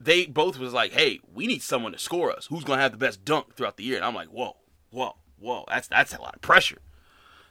they 0.00 0.26
both 0.26 0.58
was 0.58 0.72
like, 0.72 0.92
"Hey, 0.92 1.20
we 1.34 1.46
need 1.46 1.62
someone 1.62 1.92
to 1.92 1.98
score 1.98 2.30
us. 2.30 2.46
Who's 2.46 2.64
gonna 2.64 2.80
have 2.82 2.92
the 2.92 2.98
best 2.98 3.24
dunk 3.24 3.54
throughout 3.54 3.76
the 3.76 3.84
year?" 3.84 3.96
And 3.96 4.04
I'm 4.04 4.14
like, 4.14 4.28
"Whoa, 4.28 4.56
whoa, 4.90 5.16
whoa! 5.40 5.64
That's 5.68 5.88
that's 5.88 6.14
a 6.14 6.20
lot 6.20 6.34
of 6.34 6.40
pressure." 6.40 6.78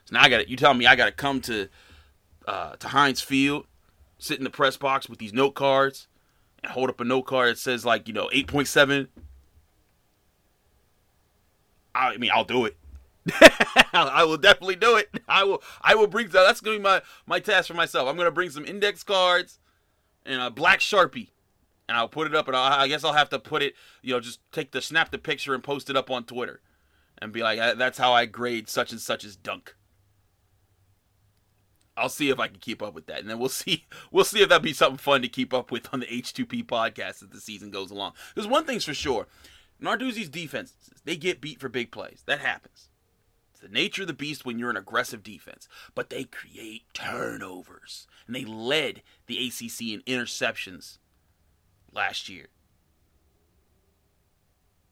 So 0.04 0.14
now 0.14 0.22
I 0.22 0.28
got 0.28 0.48
You 0.48 0.56
tell 0.56 0.74
me 0.74 0.86
I 0.86 0.96
got 0.96 1.06
to 1.06 1.12
come 1.12 1.40
to 1.42 1.68
uh, 2.46 2.76
to 2.76 2.88
Heinz 2.88 3.20
Field, 3.20 3.66
sit 4.18 4.38
in 4.38 4.44
the 4.44 4.50
press 4.50 4.76
box 4.76 5.08
with 5.08 5.18
these 5.18 5.32
note 5.32 5.54
cards, 5.54 6.08
and 6.62 6.72
hold 6.72 6.88
up 6.88 7.00
a 7.00 7.04
note 7.04 7.26
card 7.26 7.50
that 7.50 7.58
says 7.58 7.84
like 7.84 8.08
you 8.08 8.14
know 8.14 8.30
eight 8.32 8.46
point 8.46 8.68
seven. 8.68 9.08
I 11.94 12.16
mean, 12.16 12.30
I'll 12.32 12.44
do 12.44 12.64
it. 12.64 12.76
I 13.92 14.24
will 14.24 14.36
definitely 14.38 14.76
do 14.76 14.96
it. 14.96 15.10
I 15.28 15.44
will. 15.44 15.62
I 15.82 15.94
will 15.94 16.06
bring. 16.06 16.28
That's 16.28 16.60
gonna 16.60 16.78
be 16.78 16.82
my 16.82 17.02
my 17.26 17.40
task 17.40 17.68
for 17.68 17.74
myself. 17.74 18.08
I'm 18.08 18.16
gonna 18.16 18.30
bring 18.30 18.50
some 18.50 18.64
index 18.64 19.02
cards 19.02 19.58
and 20.24 20.40
a 20.40 20.50
black 20.50 20.80
sharpie, 20.80 21.28
and 21.88 21.96
I'll 21.96 22.08
put 22.08 22.26
it 22.26 22.34
up. 22.34 22.46
And 22.48 22.56
I'll, 22.56 22.80
I 22.80 22.88
guess 22.88 23.04
I'll 23.04 23.12
have 23.12 23.28
to 23.30 23.38
put 23.38 23.62
it. 23.62 23.74
You 24.02 24.14
know, 24.14 24.20
just 24.20 24.40
take 24.52 24.70
the 24.70 24.80
snap 24.80 25.10
the 25.10 25.18
picture 25.18 25.54
and 25.54 25.62
post 25.62 25.90
it 25.90 25.96
up 25.96 26.10
on 26.10 26.24
Twitter, 26.24 26.60
and 27.20 27.32
be 27.32 27.42
like, 27.42 27.58
"That's 27.78 27.98
how 27.98 28.12
I 28.12 28.26
grade 28.26 28.68
such 28.68 28.92
and 28.92 29.00
such 29.00 29.24
as 29.24 29.36
dunk." 29.36 29.74
I'll 31.96 32.08
see 32.08 32.30
if 32.30 32.38
I 32.38 32.46
can 32.46 32.58
keep 32.60 32.80
up 32.80 32.94
with 32.94 33.06
that, 33.06 33.20
and 33.20 33.28
then 33.28 33.38
we'll 33.38 33.48
see. 33.48 33.86
We'll 34.10 34.24
see 34.24 34.42
if 34.42 34.48
that'd 34.48 34.62
be 34.62 34.72
something 34.72 34.98
fun 34.98 35.22
to 35.22 35.28
keep 35.28 35.52
up 35.52 35.70
with 35.70 35.88
on 35.92 36.00
the 36.00 36.06
H2P 36.06 36.64
podcast 36.64 37.22
as 37.22 37.28
the 37.30 37.40
season 37.40 37.70
goes 37.70 37.90
along. 37.90 38.12
Because 38.34 38.48
one 38.48 38.64
thing's 38.64 38.84
for 38.84 38.94
sure, 38.94 39.26
Narduzzi's 39.82 40.28
defenses 40.28 40.76
they 41.04 41.16
get 41.16 41.40
beat 41.40 41.60
for 41.60 41.68
big 41.68 41.90
plays. 41.90 42.22
That 42.26 42.40
happens. 42.40 42.88
It's 43.52 43.60
the 43.60 43.68
nature 43.68 44.02
of 44.02 44.08
the 44.08 44.14
beast 44.14 44.44
when 44.44 44.58
you're 44.58 44.70
an 44.70 44.76
aggressive 44.76 45.22
defense, 45.22 45.68
but 45.94 46.10
they 46.10 46.24
create 46.24 46.82
turnovers. 46.92 48.06
And 48.26 48.36
they 48.36 48.44
led 48.44 49.02
the 49.26 49.38
ACC 49.38 49.80
in 49.80 50.02
interceptions 50.02 50.98
last 51.92 52.28
year. 52.28 52.48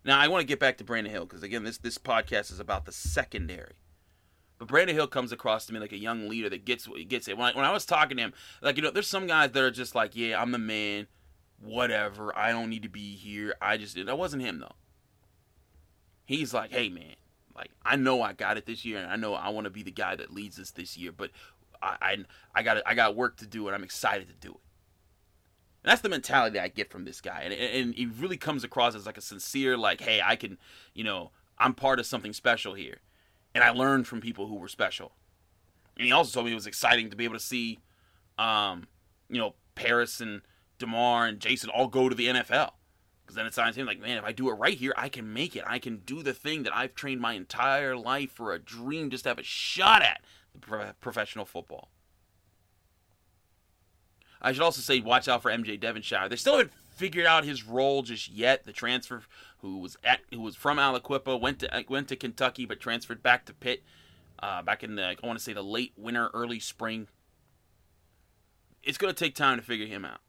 Now 0.07 0.21
I 0.21 0.29
want 0.29 0.41
to 0.41 0.47
get 0.47 0.61
back 0.61 0.79
to 0.79 0.85
Brandon 0.85 1.13
Hill 1.13 1.27
because 1.27 1.43
again, 1.43 1.65
this 1.65 1.79
this 1.79 1.99
podcast 1.99 2.53
is 2.53 2.61
about 2.61 2.87
the 2.87 2.93
secondary. 2.93 3.75
But 4.57 4.69
Brandon 4.69 4.95
Hill 4.95 5.09
comes 5.09 5.33
across 5.33 5.67
to 5.67 5.75
me 5.75 5.81
like 5.81 5.93
a 5.93 5.99
young 5.99 6.29
leader 6.29 6.49
that 6.49 6.65
gets 6.65 6.89
gets 7.09 7.27
it. 7.27 7.37
When 7.37 7.49
I, 7.49 7.57
when 7.57 7.65
I 7.65 7.73
was 7.73 7.85
talking 7.85 8.17
to 8.17 8.23
him, 8.23 8.33
like 8.63 8.77
you 8.77 8.83
know, 8.83 8.93
there's 8.93 9.09
some 9.09 9.27
guys 9.27 9.51
that 9.51 9.63
are 9.63 9.71
just 9.71 9.97
like, 9.97 10.15
yeah, 10.15 10.41
I'm 10.41 10.53
the 10.53 10.59
man, 10.59 11.09
whatever. 11.61 12.37
I 12.39 12.53
don't 12.53 12.71
need 12.71 12.85
to 12.85 12.89
be 12.89 13.17
here. 13.17 13.57
I 13.61 13.77
just 13.77 13.97
that 13.97 14.17
wasn't 14.17 14.45
him 14.45 14.61
though. 14.61 14.77
He's 16.25 16.55
like, 16.55 16.71
hey 16.71 16.89
man, 16.89 17.17
like 17.57 17.73
I 17.85 17.97
know 17.97 18.23
I 18.23 18.33
got 18.33 18.57
it 18.57 18.65
this 18.65 18.85
year, 18.85 18.99
and 18.99 19.11
I 19.11 19.17
know 19.17 19.35
I 19.35 19.49
want 19.49 19.65
to 19.65 19.71
be 19.71 19.83
the 19.83 19.91
guy 19.91 20.15
that 20.15 20.33
leads 20.33 20.61
us 20.61 20.71
this 20.71 20.97
year, 20.97 21.11
but 21.11 21.33
I 21.83 21.97
I, 22.01 22.17
I 22.55 22.63
got 22.63 22.81
I 22.87 22.95
got 22.95 23.17
work 23.17 23.39
to 23.39 23.47
do, 23.47 23.67
and 23.67 23.75
I'm 23.75 23.85
excited 23.85 24.29
to 24.29 24.35
do 24.35 24.53
it. 24.53 24.61
And 25.87 25.93
that's 25.93 26.03
the 26.03 26.09
mentality 26.09 26.59
I 26.59 26.67
get 26.67 26.91
from 26.91 27.05
this 27.05 27.21
guy, 27.21 27.43
and 27.43 27.55
and 27.55 27.95
he 27.95 28.07
really 28.07 28.37
comes 28.37 28.65
across 28.65 28.97
as 28.97 29.07
like 29.07 29.17
a 29.17 29.21
sincere, 29.21 29.77
like, 29.77 30.01
hey, 30.01 30.21
I 30.21 30.35
can, 30.35 30.59
you 30.95 31.05
know, 31.05 31.31
I'm 31.61 31.75
part 31.75 32.01
of 32.01 32.07
something 32.07 32.33
special 32.33 32.75
here, 32.75 32.97
and 33.55 33.63
I 33.63 33.71
learned 33.71 34.09
from 34.09 34.21
people 34.21 34.49
who 34.49 34.57
were 34.57 34.67
special. 34.67 35.13
And 35.97 36.05
he 36.05 36.11
also 36.11 36.33
told 36.33 36.47
me 36.47 36.51
it 36.51 36.57
was 36.57 36.67
exciting 36.67 37.09
to 37.11 37.17
be 37.17 37.23
able 37.23 37.37
to 37.37 37.41
see, 37.41 37.79
um, 38.37 38.89
you 39.31 39.39
know, 39.39 39.55
Paris 39.77 40.21
and 40.21 40.43
Demar 40.81 41.25
and 41.25 41.39
Jason 41.39 41.71
all 41.71 41.87
go 41.87 42.09
to 42.09 42.17
the 42.17 42.27
NFL. 42.27 42.73
Because 43.23 43.37
then 43.37 43.47
it 43.47 43.55
sounds 43.55 43.77
to 43.77 43.85
like, 43.85 44.01
man, 44.01 44.19
if 44.19 44.25
I 44.25 44.33
do 44.33 44.51
it 44.51 44.55
right 44.55 44.77
here, 44.77 44.93
I 44.97 45.09
can 45.09 45.33
make 45.33 45.55
it. 45.55 45.63
I 45.69 45.79
can 45.79 45.99
do 45.99 46.25
the 46.25 46.35
thing 46.35 46.65
that 46.65 46.77
I've 46.77 46.97
trained 46.97 47.21
my 47.21 47.35
entire 47.35 47.97
life 47.97 48.33
for 48.33 48.53
a 48.53 48.59
dream 48.59 49.09
just 49.09 49.23
to 49.23 49.31
have 49.31 49.39
a 49.39 49.45
shot 49.45 50.03
at 50.03 50.23
pro- 50.61 50.93
professional 51.01 51.45
football. 51.45 51.91
I 54.41 54.53
should 54.53 54.63
also 54.63 54.81
say, 54.81 55.01
watch 55.01 55.29
out 55.29 55.43
for 55.43 55.51
MJ 55.51 55.79
Devonshire. 55.79 56.29
They 56.29 56.37
still 56.37 56.59
haven't 56.59 56.73
figured 56.91 57.27
out 57.27 57.45
his 57.45 57.65
role 57.65 58.03
just 58.03 58.31
yet. 58.31 58.65
The 58.65 58.73
transfer, 58.73 59.23
who 59.59 59.79
was 59.79 59.97
at, 60.05 60.21
who 60.33 60.41
was 60.41 60.57
from 60.57 60.79
Aliquippa, 60.79 61.41
went 61.41 61.61
to 61.61 61.85
went 61.89 62.09
to 62.09 62.17
Kentucky, 62.17 62.67
but 62.67 62.81
transferred 62.81 63.23
back 63.23 63.47
to 63.47 63.55
Pitt, 63.55 63.83
uh, 64.41 64.63
back 64.63 64.83
in 64.85 64.97
the 64.97 65.05
I 65.05 65.17
want 65.23 65.39
to 65.39 65.45
say 65.45 65.53
the 65.53 65.63
late 65.63 65.93
winter, 65.97 66.31
early 66.35 66.61
spring. 66.61 67.09
It's 68.83 68.99
going 68.99 69.13
to 69.13 69.19
take 69.19 69.35
time 69.35 69.59
to 69.59 69.65
figure 69.65 69.87
him 69.87 70.05
out 70.05 70.21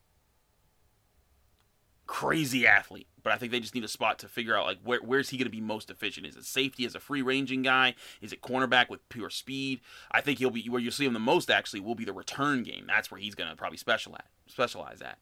crazy 2.07 2.65
athlete, 2.65 3.07
but 3.21 3.33
I 3.33 3.37
think 3.37 3.51
they 3.51 3.59
just 3.59 3.75
need 3.75 3.83
a 3.83 3.89
spot 3.89 4.19
to 4.19 4.27
figure 4.27 4.57
out 4.57 4.65
like 4.65 4.79
where 4.83 4.99
where's 5.01 5.29
he 5.29 5.37
going 5.37 5.45
to 5.45 5.51
be 5.51 5.61
most 5.61 5.89
efficient? 5.89 6.25
Is 6.25 6.35
it 6.35 6.45
safety 6.45 6.85
as 6.85 6.95
a 6.95 6.99
free 6.99 7.21
ranging 7.21 7.61
guy? 7.61 7.93
Is 8.21 8.33
it 8.33 8.41
cornerback 8.41 8.89
with 8.89 9.07
pure 9.09 9.29
speed? 9.29 9.81
I 10.11 10.21
think 10.21 10.39
he'll 10.39 10.49
be 10.49 10.67
where 10.69 10.81
you'll 10.81 10.91
see 10.91 11.05
him 11.05 11.13
the 11.13 11.19
most 11.19 11.51
actually 11.51 11.81
will 11.81 11.95
be 11.95 12.05
the 12.05 12.13
return 12.13 12.63
game. 12.63 12.85
That's 12.87 13.11
where 13.11 13.19
he's 13.19 13.35
going 13.35 13.49
to 13.49 13.55
probably 13.55 13.77
specialize 13.77 14.23
specialize 14.47 15.01
at. 15.01 15.19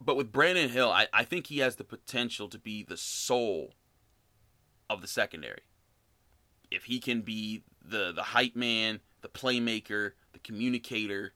But 0.00 0.16
with 0.16 0.32
Brandon 0.32 0.70
Hill, 0.70 0.90
I, 0.90 1.08
I 1.12 1.24
think 1.24 1.48
he 1.48 1.58
has 1.58 1.76
the 1.76 1.84
potential 1.84 2.48
to 2.48 2.58
be 2.58 2.82
the 2.82 2.96
soul 2.96 3.74
of 4.88 5.02
the 5.02 5.08
secondary. 5.08 5.62
If 6.70 6.84
he 6.84 7.00
can 7.00 7.22
be 7.22 7.64
the 7.84 8.12
the 8.12 8.22
hype 8.22 8.56
man, 8.56 9.00
the 9.22 9.28
playmaker, 9.28 10.12
the 10.32 10.38
communicator, 10.38 11.32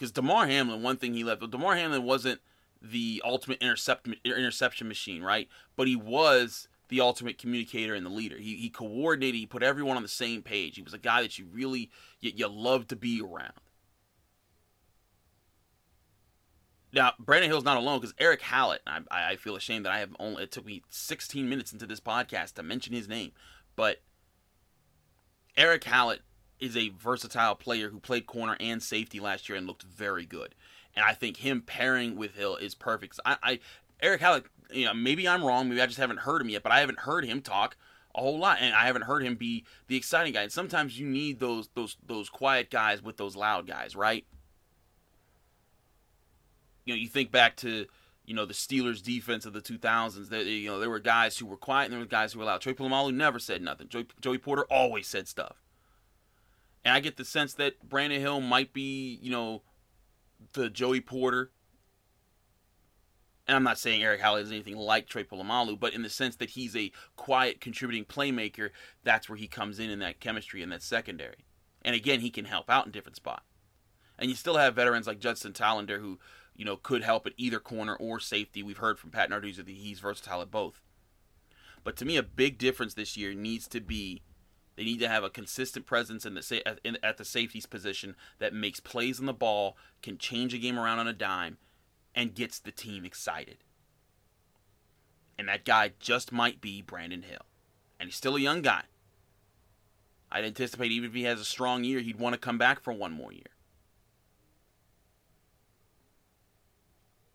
because 0.00 0.12
Damar 0.12 0.46
Hamlin, 0.46 0.82
one 0.82 0.96
thing 0.96 1.12
he 1.12 1.24
left, 1.24 1.48
Damar 1.50 1.76
Hamlin 1.76 2.04
wasn't 2.04 2.40
the 2.80 3.20
ultimate 3.22 3.60
intercept, 3.60 4.08
interception 4.24 4.88
machine, 4.88 5.22
right? 5.22 5.46
But 5.76 5.88
he 5.88 5.94
was 5.94 6.68
the 6.88 7.02
ultimate 7.02 7.36
communicator 7.36 7.94
and 7.94 8.06
the 8.06 8.10
leader. 8.10 8.38
He, 8.38 8.56
he 8.56 8.70
coordinated, 8.70 9.34
he 9.34 9.44
put 9.44 9.62
everyone 9.62 9.98
on 9.98 10.02
the 10.02 10.08
same 10.08 10.40
page. 10.40 10.76
He 10.76 10.82
was 10.82 10.94
a 10.94 10.98
guy 10.98 11.20
that 11.20 11.38
you 11.38 11.44
really, 11.52 11.90
you, 12.18 12.32
you 12.34 12.48
love 12.48 12.88
to 12.88 12.96
be 12.96 13.20
around. 13.20 13.52
Now, 16.94 17.12
Brandon 17.18 17.50
Hill's 17.50 17.64
not 17.64 17.76
alone 17.76 18.00
because 18.00 18.14
Erick 18.18 18.40
Hallett, 18.40 18.80
I, 18.86 19.02
I 19.10 19.36
feel 19.36 19.54
ashamed 19.54 19.84
that 19.84 19.92
I 19.92 19.98
have 19.98 20.16
only, 20.18 20.44
it 20.44 20.50
took 20.50 20.64
me 20.64 20.82
16 20.88 21.46
minutes 21.46 21.74
into 21.74 21.86
this 21.86 22.00
podcast 22.00 22.54
to 22.54 22.62
mention 22.62 22.94
his 22.94 23.06
name. 23.06 23.32
But 23.76 24.00
Erick 25.58 25.84
Hallett 25.84 26.22
is 26.60 26.76
a 26.76 26.90
versatile 26.90 27.54
player 27.54 27.90
who 27.90 27.98
played 27.98 28.26
corner 28.26 28.56
and 28.60 28.82
safety 28.82 29.20
last 29.20 29.48
year 29.48 29.56
and 29.56 29.66
looked 29.66 29.82
very 29.82 30.26
good. 30.26 30.54
And 30.94 31.04
I 31.04 31.14
think 31.14 31.38
him 31.38 31.62
pairing 31.62 32.16
with 32.16 32.34
Hill 32.34 32.56
is 32.56 32.74
perfect. 32.74 33.18
I, 33.24 33.36
I 33.42 33.60
Erick 34.02 34.20
Hallett, 34.20 34.44
you 34.72 34.84
know, 34.86 34.94
maybe 34.94 35.28
I'm 35.28 35.44
wrong. 35.44 35.68
Maybe 35.68 35.80
I 35.80 35.86
just 35.86 35.98
haven't 35.98 36.20
heard 36.20 36.40
him 36.40 36.48
yet, 36.48 36.62
but 36.62 36.72
I 36.72 36.80
haven't 36.80 37.00
heard 37.00 37.24
him 37.24 37.40
talk 37.40 37.76
a 38.14 38.20
whole 38.20 38.38
lot, 38.38 38.58
and 38.60 38.74
I 38.74 38.86
haven't 38.86 39.02
heard 39.02 39.22
him 39.22 39.36
be 39.36 39.64
the 39.86 39.96
exciting 39.96 40.32
guy. 40.32 40.42
And 40.42 40.52
sometimes 40.52 40.98
you 40.98 41.06
need 41.06 41.38
those 41.38 41.68
those 41.74 41.96
those 42.04 42.28
quiet 42.28 42.70
guys 42.70 43.02
with 43.02 43.16
those 43.16 43.36
loud 43.36 43.66
guys, 43.66 43.94
right? 43.94 44.24
You 46.84 46.94
know, 46.94 46.98
you 46.98 47.08
think 47.08 47.30
back 47.30 47.56
to 47.58 47.86
you 48.24 48.34
know 48.34 48.46
the 48.46 48.54
Steelers' 48.54 49.02
defense 49.02 49.46
of 49.46 49.52
the 49.52 49.60
2000s. 49.60 50.28
That 50.30 50.46
you 50.46 50.68
know 50.68 50.80
there 50.80 50.90
were 50.90 50.98
guys 50.98 51.38
who 51.38 51.46
were 51.46 51.56
quiet 51.56 51.84
and 51.84 51.92
there 51.92 52.00
were 52.00 52.06
guys 52.06 52.32
who 52.32 52.40
were 52.40 52.44
loud. 52.44 52.60
Troy 52.60 52.72
Polamalu 52.72 53.14
never 53.14 53.38
said 53.38 53.62
nothing. 53.62 53.88
Joey, 53.88 54.06
Joey 54.20 54.38
Porter 54.38 54.64
always 54.70 55.06
said 55.06 55.28
stuff. 55.28 55.62
And 56.84 56.94
I 56.94 57.00
get 57.00 57.16
the 57.16 57.24
sense 57.24 57.54
that 57.54 57.88
Brandon 57.88 58.20
Hill 58.20 58.40
might 58.40 58.72
be, 58.72 59.18
you 59.20 59.30
know, 59.30 59.62
the 60.52 60.70
Joey 60.70 61.00
Porter. 61.00 61.50
And 63.46 63.56
I'm 63.56 63.64
not 63.64 63.78
saying 63.78 64.02
Erick 64.02 64.20
Hallett 64.20 64.44
is 64.44 64.52
anything 64.52 64.76
like 64.76 65.08
Trey 65.08 65.24
Polamalu, 65.24 65.78
but 65.78 65.92
in 65.92 66.02
the 66.02 66.10
sense 66.10 66.36
that 66.36 66.50
he's 66.50 66.76
a 66.76 66.92
quiet, 67.16 67.60
contributing 67.60 68.04
playmaker, 68.04 68.70
that's 69.02 69.28
where 69.28 69.36
he 69.36 69.48
comes 69.48 69.78
in 69.78 69.90
in 69.90 69.98
that 69.98 70.20
chemistry 70.20 70.62
in 70.62 70.68
that 70.70 70.82
secondary. 70.82 71.44
And 71.82 71.96
again, 71.96 72.20
he 72.20 72.30
can 72.30 72.44
help 72.44 72.70
out 72.70 72.86
in 72.86 72.92
different 72.92 73.16
spots. 73.16 73.44
And 74.18 74.30
you 74.30 74.36
still 74.36 74.56
have 74.56 74.74
veterans 74.76 75.06
like 75.06 75.18
Judson 75.18 75.52
Tallandier 75.52 75.98
who, 75.98 76.18
you 76.54 76.64
know, 76.64 76.76
could 76.76 77.02
help 77.02 77.26
at 77.26 77.32
either 77.36 77.58
corner 77.58 77.96
or 77.96 78.20
safety. 78.20 78.62
We've 78.62 78.76
heard 78.76 78.98
from 78.98 79.10
Pat 79.10 79.30
Narduzzi 79.30 79.56
that 79.56 79.68
he's 79.68 79.98
versatile 79.98 80.42
at 80.42 80.50
both. 80.50 80.82
But 81.82 81.96
to 81.96 82.04
me, 82.04 82.16
a 82.18 82.22
big 82.22 82.58
difference 82.58 82.94
this 82.94 83.16
year 83.16 83.34
needs 83.34 83.66
to 83.68 83.80
be 83.80 84.22
they 84.80 84.86
need 84.86 85.00
to 85.00 85.08
have 85.08 85.24
a 85.24 85.28
consistent 85.28 85.84
presence 85.84 86.24
in 86.24 86.32
the 86.32 86.78
in, 86.82 86.96
at 87.02 87.18
the 87.18 87.24
safeties 87.26 87.66
position 87.66 88.16
that 88.38 88.54
makes 88.54 88.80
plays 88.80 89.20
on 89.20 89.26
the 89.26 89.34
ball, 89.34 89.76
can 90.00 90.16
change 90.16 90.54
a 90.54 90.58
game 90.58 90.78
around 90.78 90.98
on 90.98 91.06
a 91.06 91.12
dime, 91.12 91.58
and 92.14 92.34
gets 92.34 92.58
the 92.58 92.72
team 92.72 93.04
excited. 93.04 93.58
And 95.38 95.48
that 95.48 95.66
guy 95.66 95.92
just 96.00 96.32
might 96.32 96.62
be 96.62 96.80
Brandon 96.80 97.20
Hill, 97.20 97.44
and 97.98 98.06
he's 98.06 98.16
still 98.16 98.36
a 98.36 98.40
young 98.40 98.62
guy. 98.62 98.84
I'd 100.32 100.46
anticipate 100.46 100.92
even 100.92 101.10
if 101.10 101.14
he 101.14 101.24
has 101.24 101.40
a 101.40 101.44
strong 101.44 101.84
year, 101.84 102.00
he'd 102.00 102.18
want 102.18 102.32
to 102.32 102.40
come 102.40 102.56
back 102.56 102.80
for 102.80 102.94
one 102.94 103.12
more 103.12 103.34
year. 103.34 103.52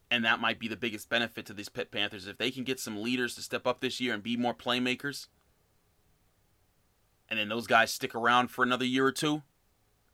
And 0.09 0.25
that 0.25 0.39
might 0.39 0.57
be 0.57 0.67
the 0.67 0.75
biggest 0.75 1.09
benefit 1.09 1.45
to 1.45 1.53
these 1.53 1.69
Pitt 1.69 1.91
Panthers 1.91 2.25
if 2.25 2.39
they 2.39 2.49
can 2.49 2.63
get 2.63 2.79
some 2.79 3.03
leaders 3.03 3.35
to 3.35 3.43
step 3.43 3.67
up 3.67 3.81
this 3.81 4.01
year 4.01 4.15
and 4.15 4.23
be 4.23 4.35
more 4.35 4.55
playmakers 4.55 5.27
and 7.29 7.39
then 7.39 7.49
those 7.49 7.67
guys 7.67 7.91
stick 7.91 8.15
around 8.15 8.49
for 8.49 8.63
another 8.63 8.85
year 8.85 9.05
or 9.05 9.11
two. 9.11 9.43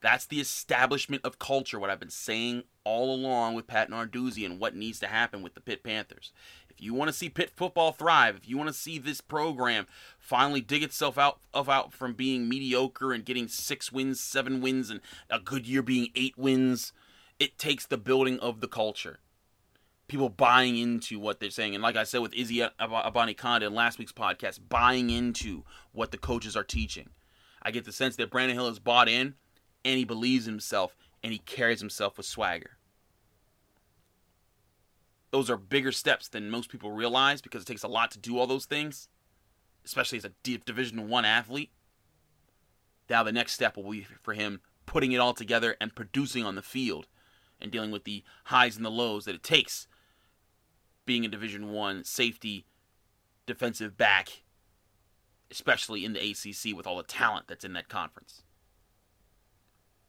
That's 0.02 0.26
the 0.26 0.40
establishment 0.40 1.24
of 1.24 1.38
culture, 1.38 1.80
what 1.80 1.92
I've 1.92 2.00
been 2.00 2.10
saying 2.10 2.64
all 2.84 3.14
along 3.14 3.54
with 3.54 3.68
Pat 3.68 3.90
Narduzzi 3.90 4.46
and 4.46 4.60
what 4.60 4.76
needs 4.76 5.00
to 5.00 5.08
happen 5.08 5.44
with 5.44 5.54
the 5.54 5.62
Pitt 5.62 5.84
Panthers. 5.84 6.32
If 6.70 6.82
you 6.82 6.96
want 6.96 7.10
to 7.10 7.14
see 7.14 7.30
Pitt 7.30 7.52
football 7.52 7.92
thrive, 7.92 8.36
if 8.36 8.50
you 8.50 8.58
want 8.58 8.70
to 8.70 8.74
see 8.74 8.98
this 8.98 9.22
program 9.22 9.86
finally 10.18 10.62
dig 10.62 10.82
itself 10.82 11.20
out 11.20 11.40
of 11.54 11.70
out 11.70 11.94
from 11.94 12.14
being 12.14 12.50
mediocre 12.50 13.14
and 13.14 13.24
getting 13.24 13.48
six 13.48 13.92
wins, 13.92 14.20
seven 14.20 14.62
wins, 14.62 14.90
and 14.90 15.02
a 15.30 15.40
good 15.40 15.68
year 15.68 15.84
being 15.84 16.08
eight 16.16 16.38
wins, 16.38 16.94
it 17.38 17.60
takes 17.60 17.86
the 17.86 17.98
building 17.98 18.40
of 18.40 18.62
the 18.62 18.68
culture 18.68 19.20
people 20.12 20.30
buying 20.30 20.78
into 20.78 21.18
what 21.18 21.40
they're 21.40 21.50
saying. 21.50 21.74
And 21.74 21.82
like 21.82 21.96
I 21.96 22.04
said 22.04 22.20
with 22.20 22.34
Izzy 22.34 22.58
Abanikanda 22.58 23.64
in 23.64 23.74
last 23.74 23.98
week's 23.98 24.12
podcast, 24.12 24.60
buying 24.68 25.10
into 25.10 25.64
what 25.94 26.12
the 26.12 26.18
coaches 26.18 26.58
are 26.58 26.66
teaching. 26.66 27.10
I 27.64 27.72
get 27.72 27.86
the 27.86 27.94
sense 27.94 28.18
that 28.18 28.30
Brandon 28.30 28.58
Hill 28.58 28.68
has 28.68 28.78
bought 28.78 29.08
in 29.08 29.36
and 29.86 29.98
he 29.98 30.04
believes 30.04 30.48
in 30.48 30.54
himself 30.54 30.98
and 31.24 31.32
he 31.32 31.40
carries 31.40 31.80
himself 31.80 32.18
with 32.18 32.26
swagger. 32.26 32.72
Those 35.32 35.50
are 35.50 35.56
bigger 35.56 35.94
steps 35.94 36.28
than 36.28 36.50
most 36.50 36.70
people 36.70 36.92
realize 36.92 37.42
because 37.42 37.62
it 37.62 37.68
takes 37.68 37.84
a 37.84 37.88
lot 37.88 38.12
to 38.12 38.20
do 38.20 38.38
all 38.38 38.48
those 38.48 38.66
things, 38.66 39.08
especially 39.86 40.18
as 40.18 40.26
a 40.26 40.34
Division 40.44 41.08
One 41.08 41.24
athlete. 41.24 41.72
Now 43.10 43.24
the 43.24 43.32
next 43.32 43.54
step 43.54 43.78
will 43.78 43.90
be 43.90 44.06
for 44.22 44.34
him 44.34 44.60
putting 44.86 45.14
it 45.14 45.20
all 45.20 45.34
together 45.34 45.78
and 45.80 45.96
producing 45.96 46.44
on 46.44 46.56
the 46.56 46.62
field 46.62 47.08
and 47.62 47.72
dealing 47.72 47.92
with 47.92 48.04
the 48.04 48.26
highs 48.46 48.76
and 48.76 48.86
the 48.86 48.92
lows 48.92 49.24
that 49.24 49.36
it 49.36 49.44
takes 49.44 49.88
being 51.06 51.26
a 51.26 51.30
Division 51.30 51.72
One 51.72 52.04
safety, 52.04 52.66
defensive 53.46 53.98
back, 53.98 54.44
especially 55.50 56.06
in 56.06 56.14
the 56.14 56.20
ACC 56.20 56.76
with 56.76 56.88
all 56.88 56.98
the 56.98 57.04
talent 57.04 57.48
that's 57.48 57.66
in 57.66 57.74
that 57.74 57.90
conference. 57.90 58.44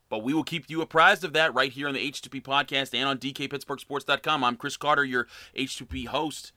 But 0.09 0.23
we 0.23 0.35
will 0.35 0.45
keep 0.45 0.69
you 0.69 0.83
apprised 0.83 1.25
of 1.25 1.33
that 1.33 1.55
right 1.55 1.73
here 1.73 1.89
on 1.89 1.95
the 1.95 2.11
H2P 2.11 2.43
podcast 2.43 2.93
and 2.93 3.09
on 3.09 3.17
DKPittsburghSports.com. 3.17 4.45
I'm 4.45 4.57
Chris 4.57 4.77
Carter, 4.77 5.05
your 5.05 5.27
H2P 5.57 6.09
host, 6.09 6.53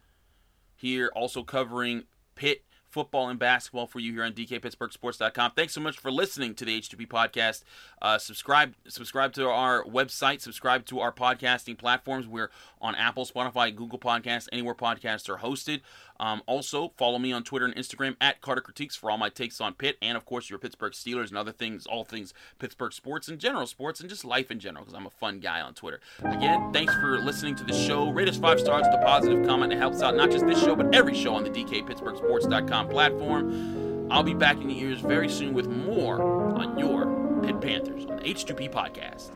here 0.76 1.10
also 1.16 1.42
covering 1.42 2.04
Pitt 2.36 2.66
football 2.96 3.28
and 3.28 3.38
basketball 3.38 3.88
for 3.88 4.00
you 4.00 4.14
here 4.14 4.24
on 4.24 4.32
DKPittsburghSports.com. 4.32 5.52
Thanks 5.54 5.74
so 5.74 5.82
much 5.82 5.98
for 5.98 6.10
listening 6.10 6.56
to 6.56 6.64
the 6.64 6.80
H2P 6.80 7.10
podcast. 7.10 7.66
Uh, 8.02 8.18
subscribe, 8.18 8.74
subscribe 8.88 9.34
to 9.34 9.50
our 9.50 9.84
website. 9.84 10.40
Subscribe 10.40 10.86
to 10.86 11.02
our 11.02 11.12
podcasting 11.12 11.78
platforms. 11.78 12.26
We're 12.26 12.52
on 12.80 12.96
Apple, 12.96 13.26
Spotify, 13.26 13.76
Google 13.76 14.00
Podcasts, 14.00 14.48
anywhere 14.54 14.76
podcasts 14.76 15.28
are 15.28 15.40
hosted. 15.40 15.82
Um, 16.20 16.42
also, 16.46 16.94
follow 16.98 17.20
me 17.20 17.32
on 17.32 17.44
Twitter 17.44 17.66
and 17.66 17.76
Instagram 17.76 18.16
at 18.22 18.42
Carter 18.42 18.62
Critiques 18.62 18.96
for 18.96 19.12
all 19.12 19.18
my 19.18 19.30
takes 19.30 19.60
on 19.60 19.74
Pitt 19.74 19.98
and, 20.02 20.18
of 20.18 20.26
course, 20.26 20.50
your 20.50 20.60
Pittsburgh 20.60 20.94
Steelers 20.94 21.30
and 21.30 21.38
other 21.38 21.52
things, 21.52 21.86
all 21.86 22.04
things 22.04 22.34
Pittsburgh 22.60 22.94
sports 22.94 23.28
and 23.28 23.40
general 23.40 23.68
sports 23.68 24.00
and 24.00 24.10
just 24.10 24.26
life 24.26 24.52
in 24.52 24.60
general 24.60 24.86
because 24.86 24.98
I'm 24.98 25.06
a 25.06 25.12
fun 25.12 25.40
guy 25.40 25.62
on 25.62 25.74
Twitter. 25.74 26.00
Again, 26.24 26.72
thanks 26.74 26.94
for 26.96 27.20
listening 27.20 27.56
to 27.56 27.64
the 27.64 27.74
show. 27.74 28.10
Rate 28.10 28.30
us 28.30 28.38
five 28.38 28.60
stars 28.60 28.86
with 28.86 29.00
a 29.00 29.04
positive 29.04 29.46
comment. 29.46 29.74
It 29.74 29.78
helps 29.78 30.02
out 30.02 30.16
not 30.16 30.32
just 30.32 30.46
this 30.48 30.62
show, 30.62 30.76
but 30.76 30.94
every 30.94 31.16
show 31.16 31.36
on 31.36 31.44
the 31.44 31.50
DKPittsburghSports.com 31.50 32.90
platform. 32.90 34.12
I'll 34.12 34.24
be 34.24 34.34
back 34.34 34.58
in 34.58 34.70
your 34.70 34.90
ears 34.90 35.02
very 35.02 35.30
soon 35.30 35.54
with 35.54 35.68
more 35.68 36.22
on 36.22 36.78
your 36.78 37.42
Pitt 37.42 37.60
Panthers 37.60 38.06
on 38.06 38.18
the 38.18 38.24
H2P 38.24 38.72
podcast. 38.72 39.32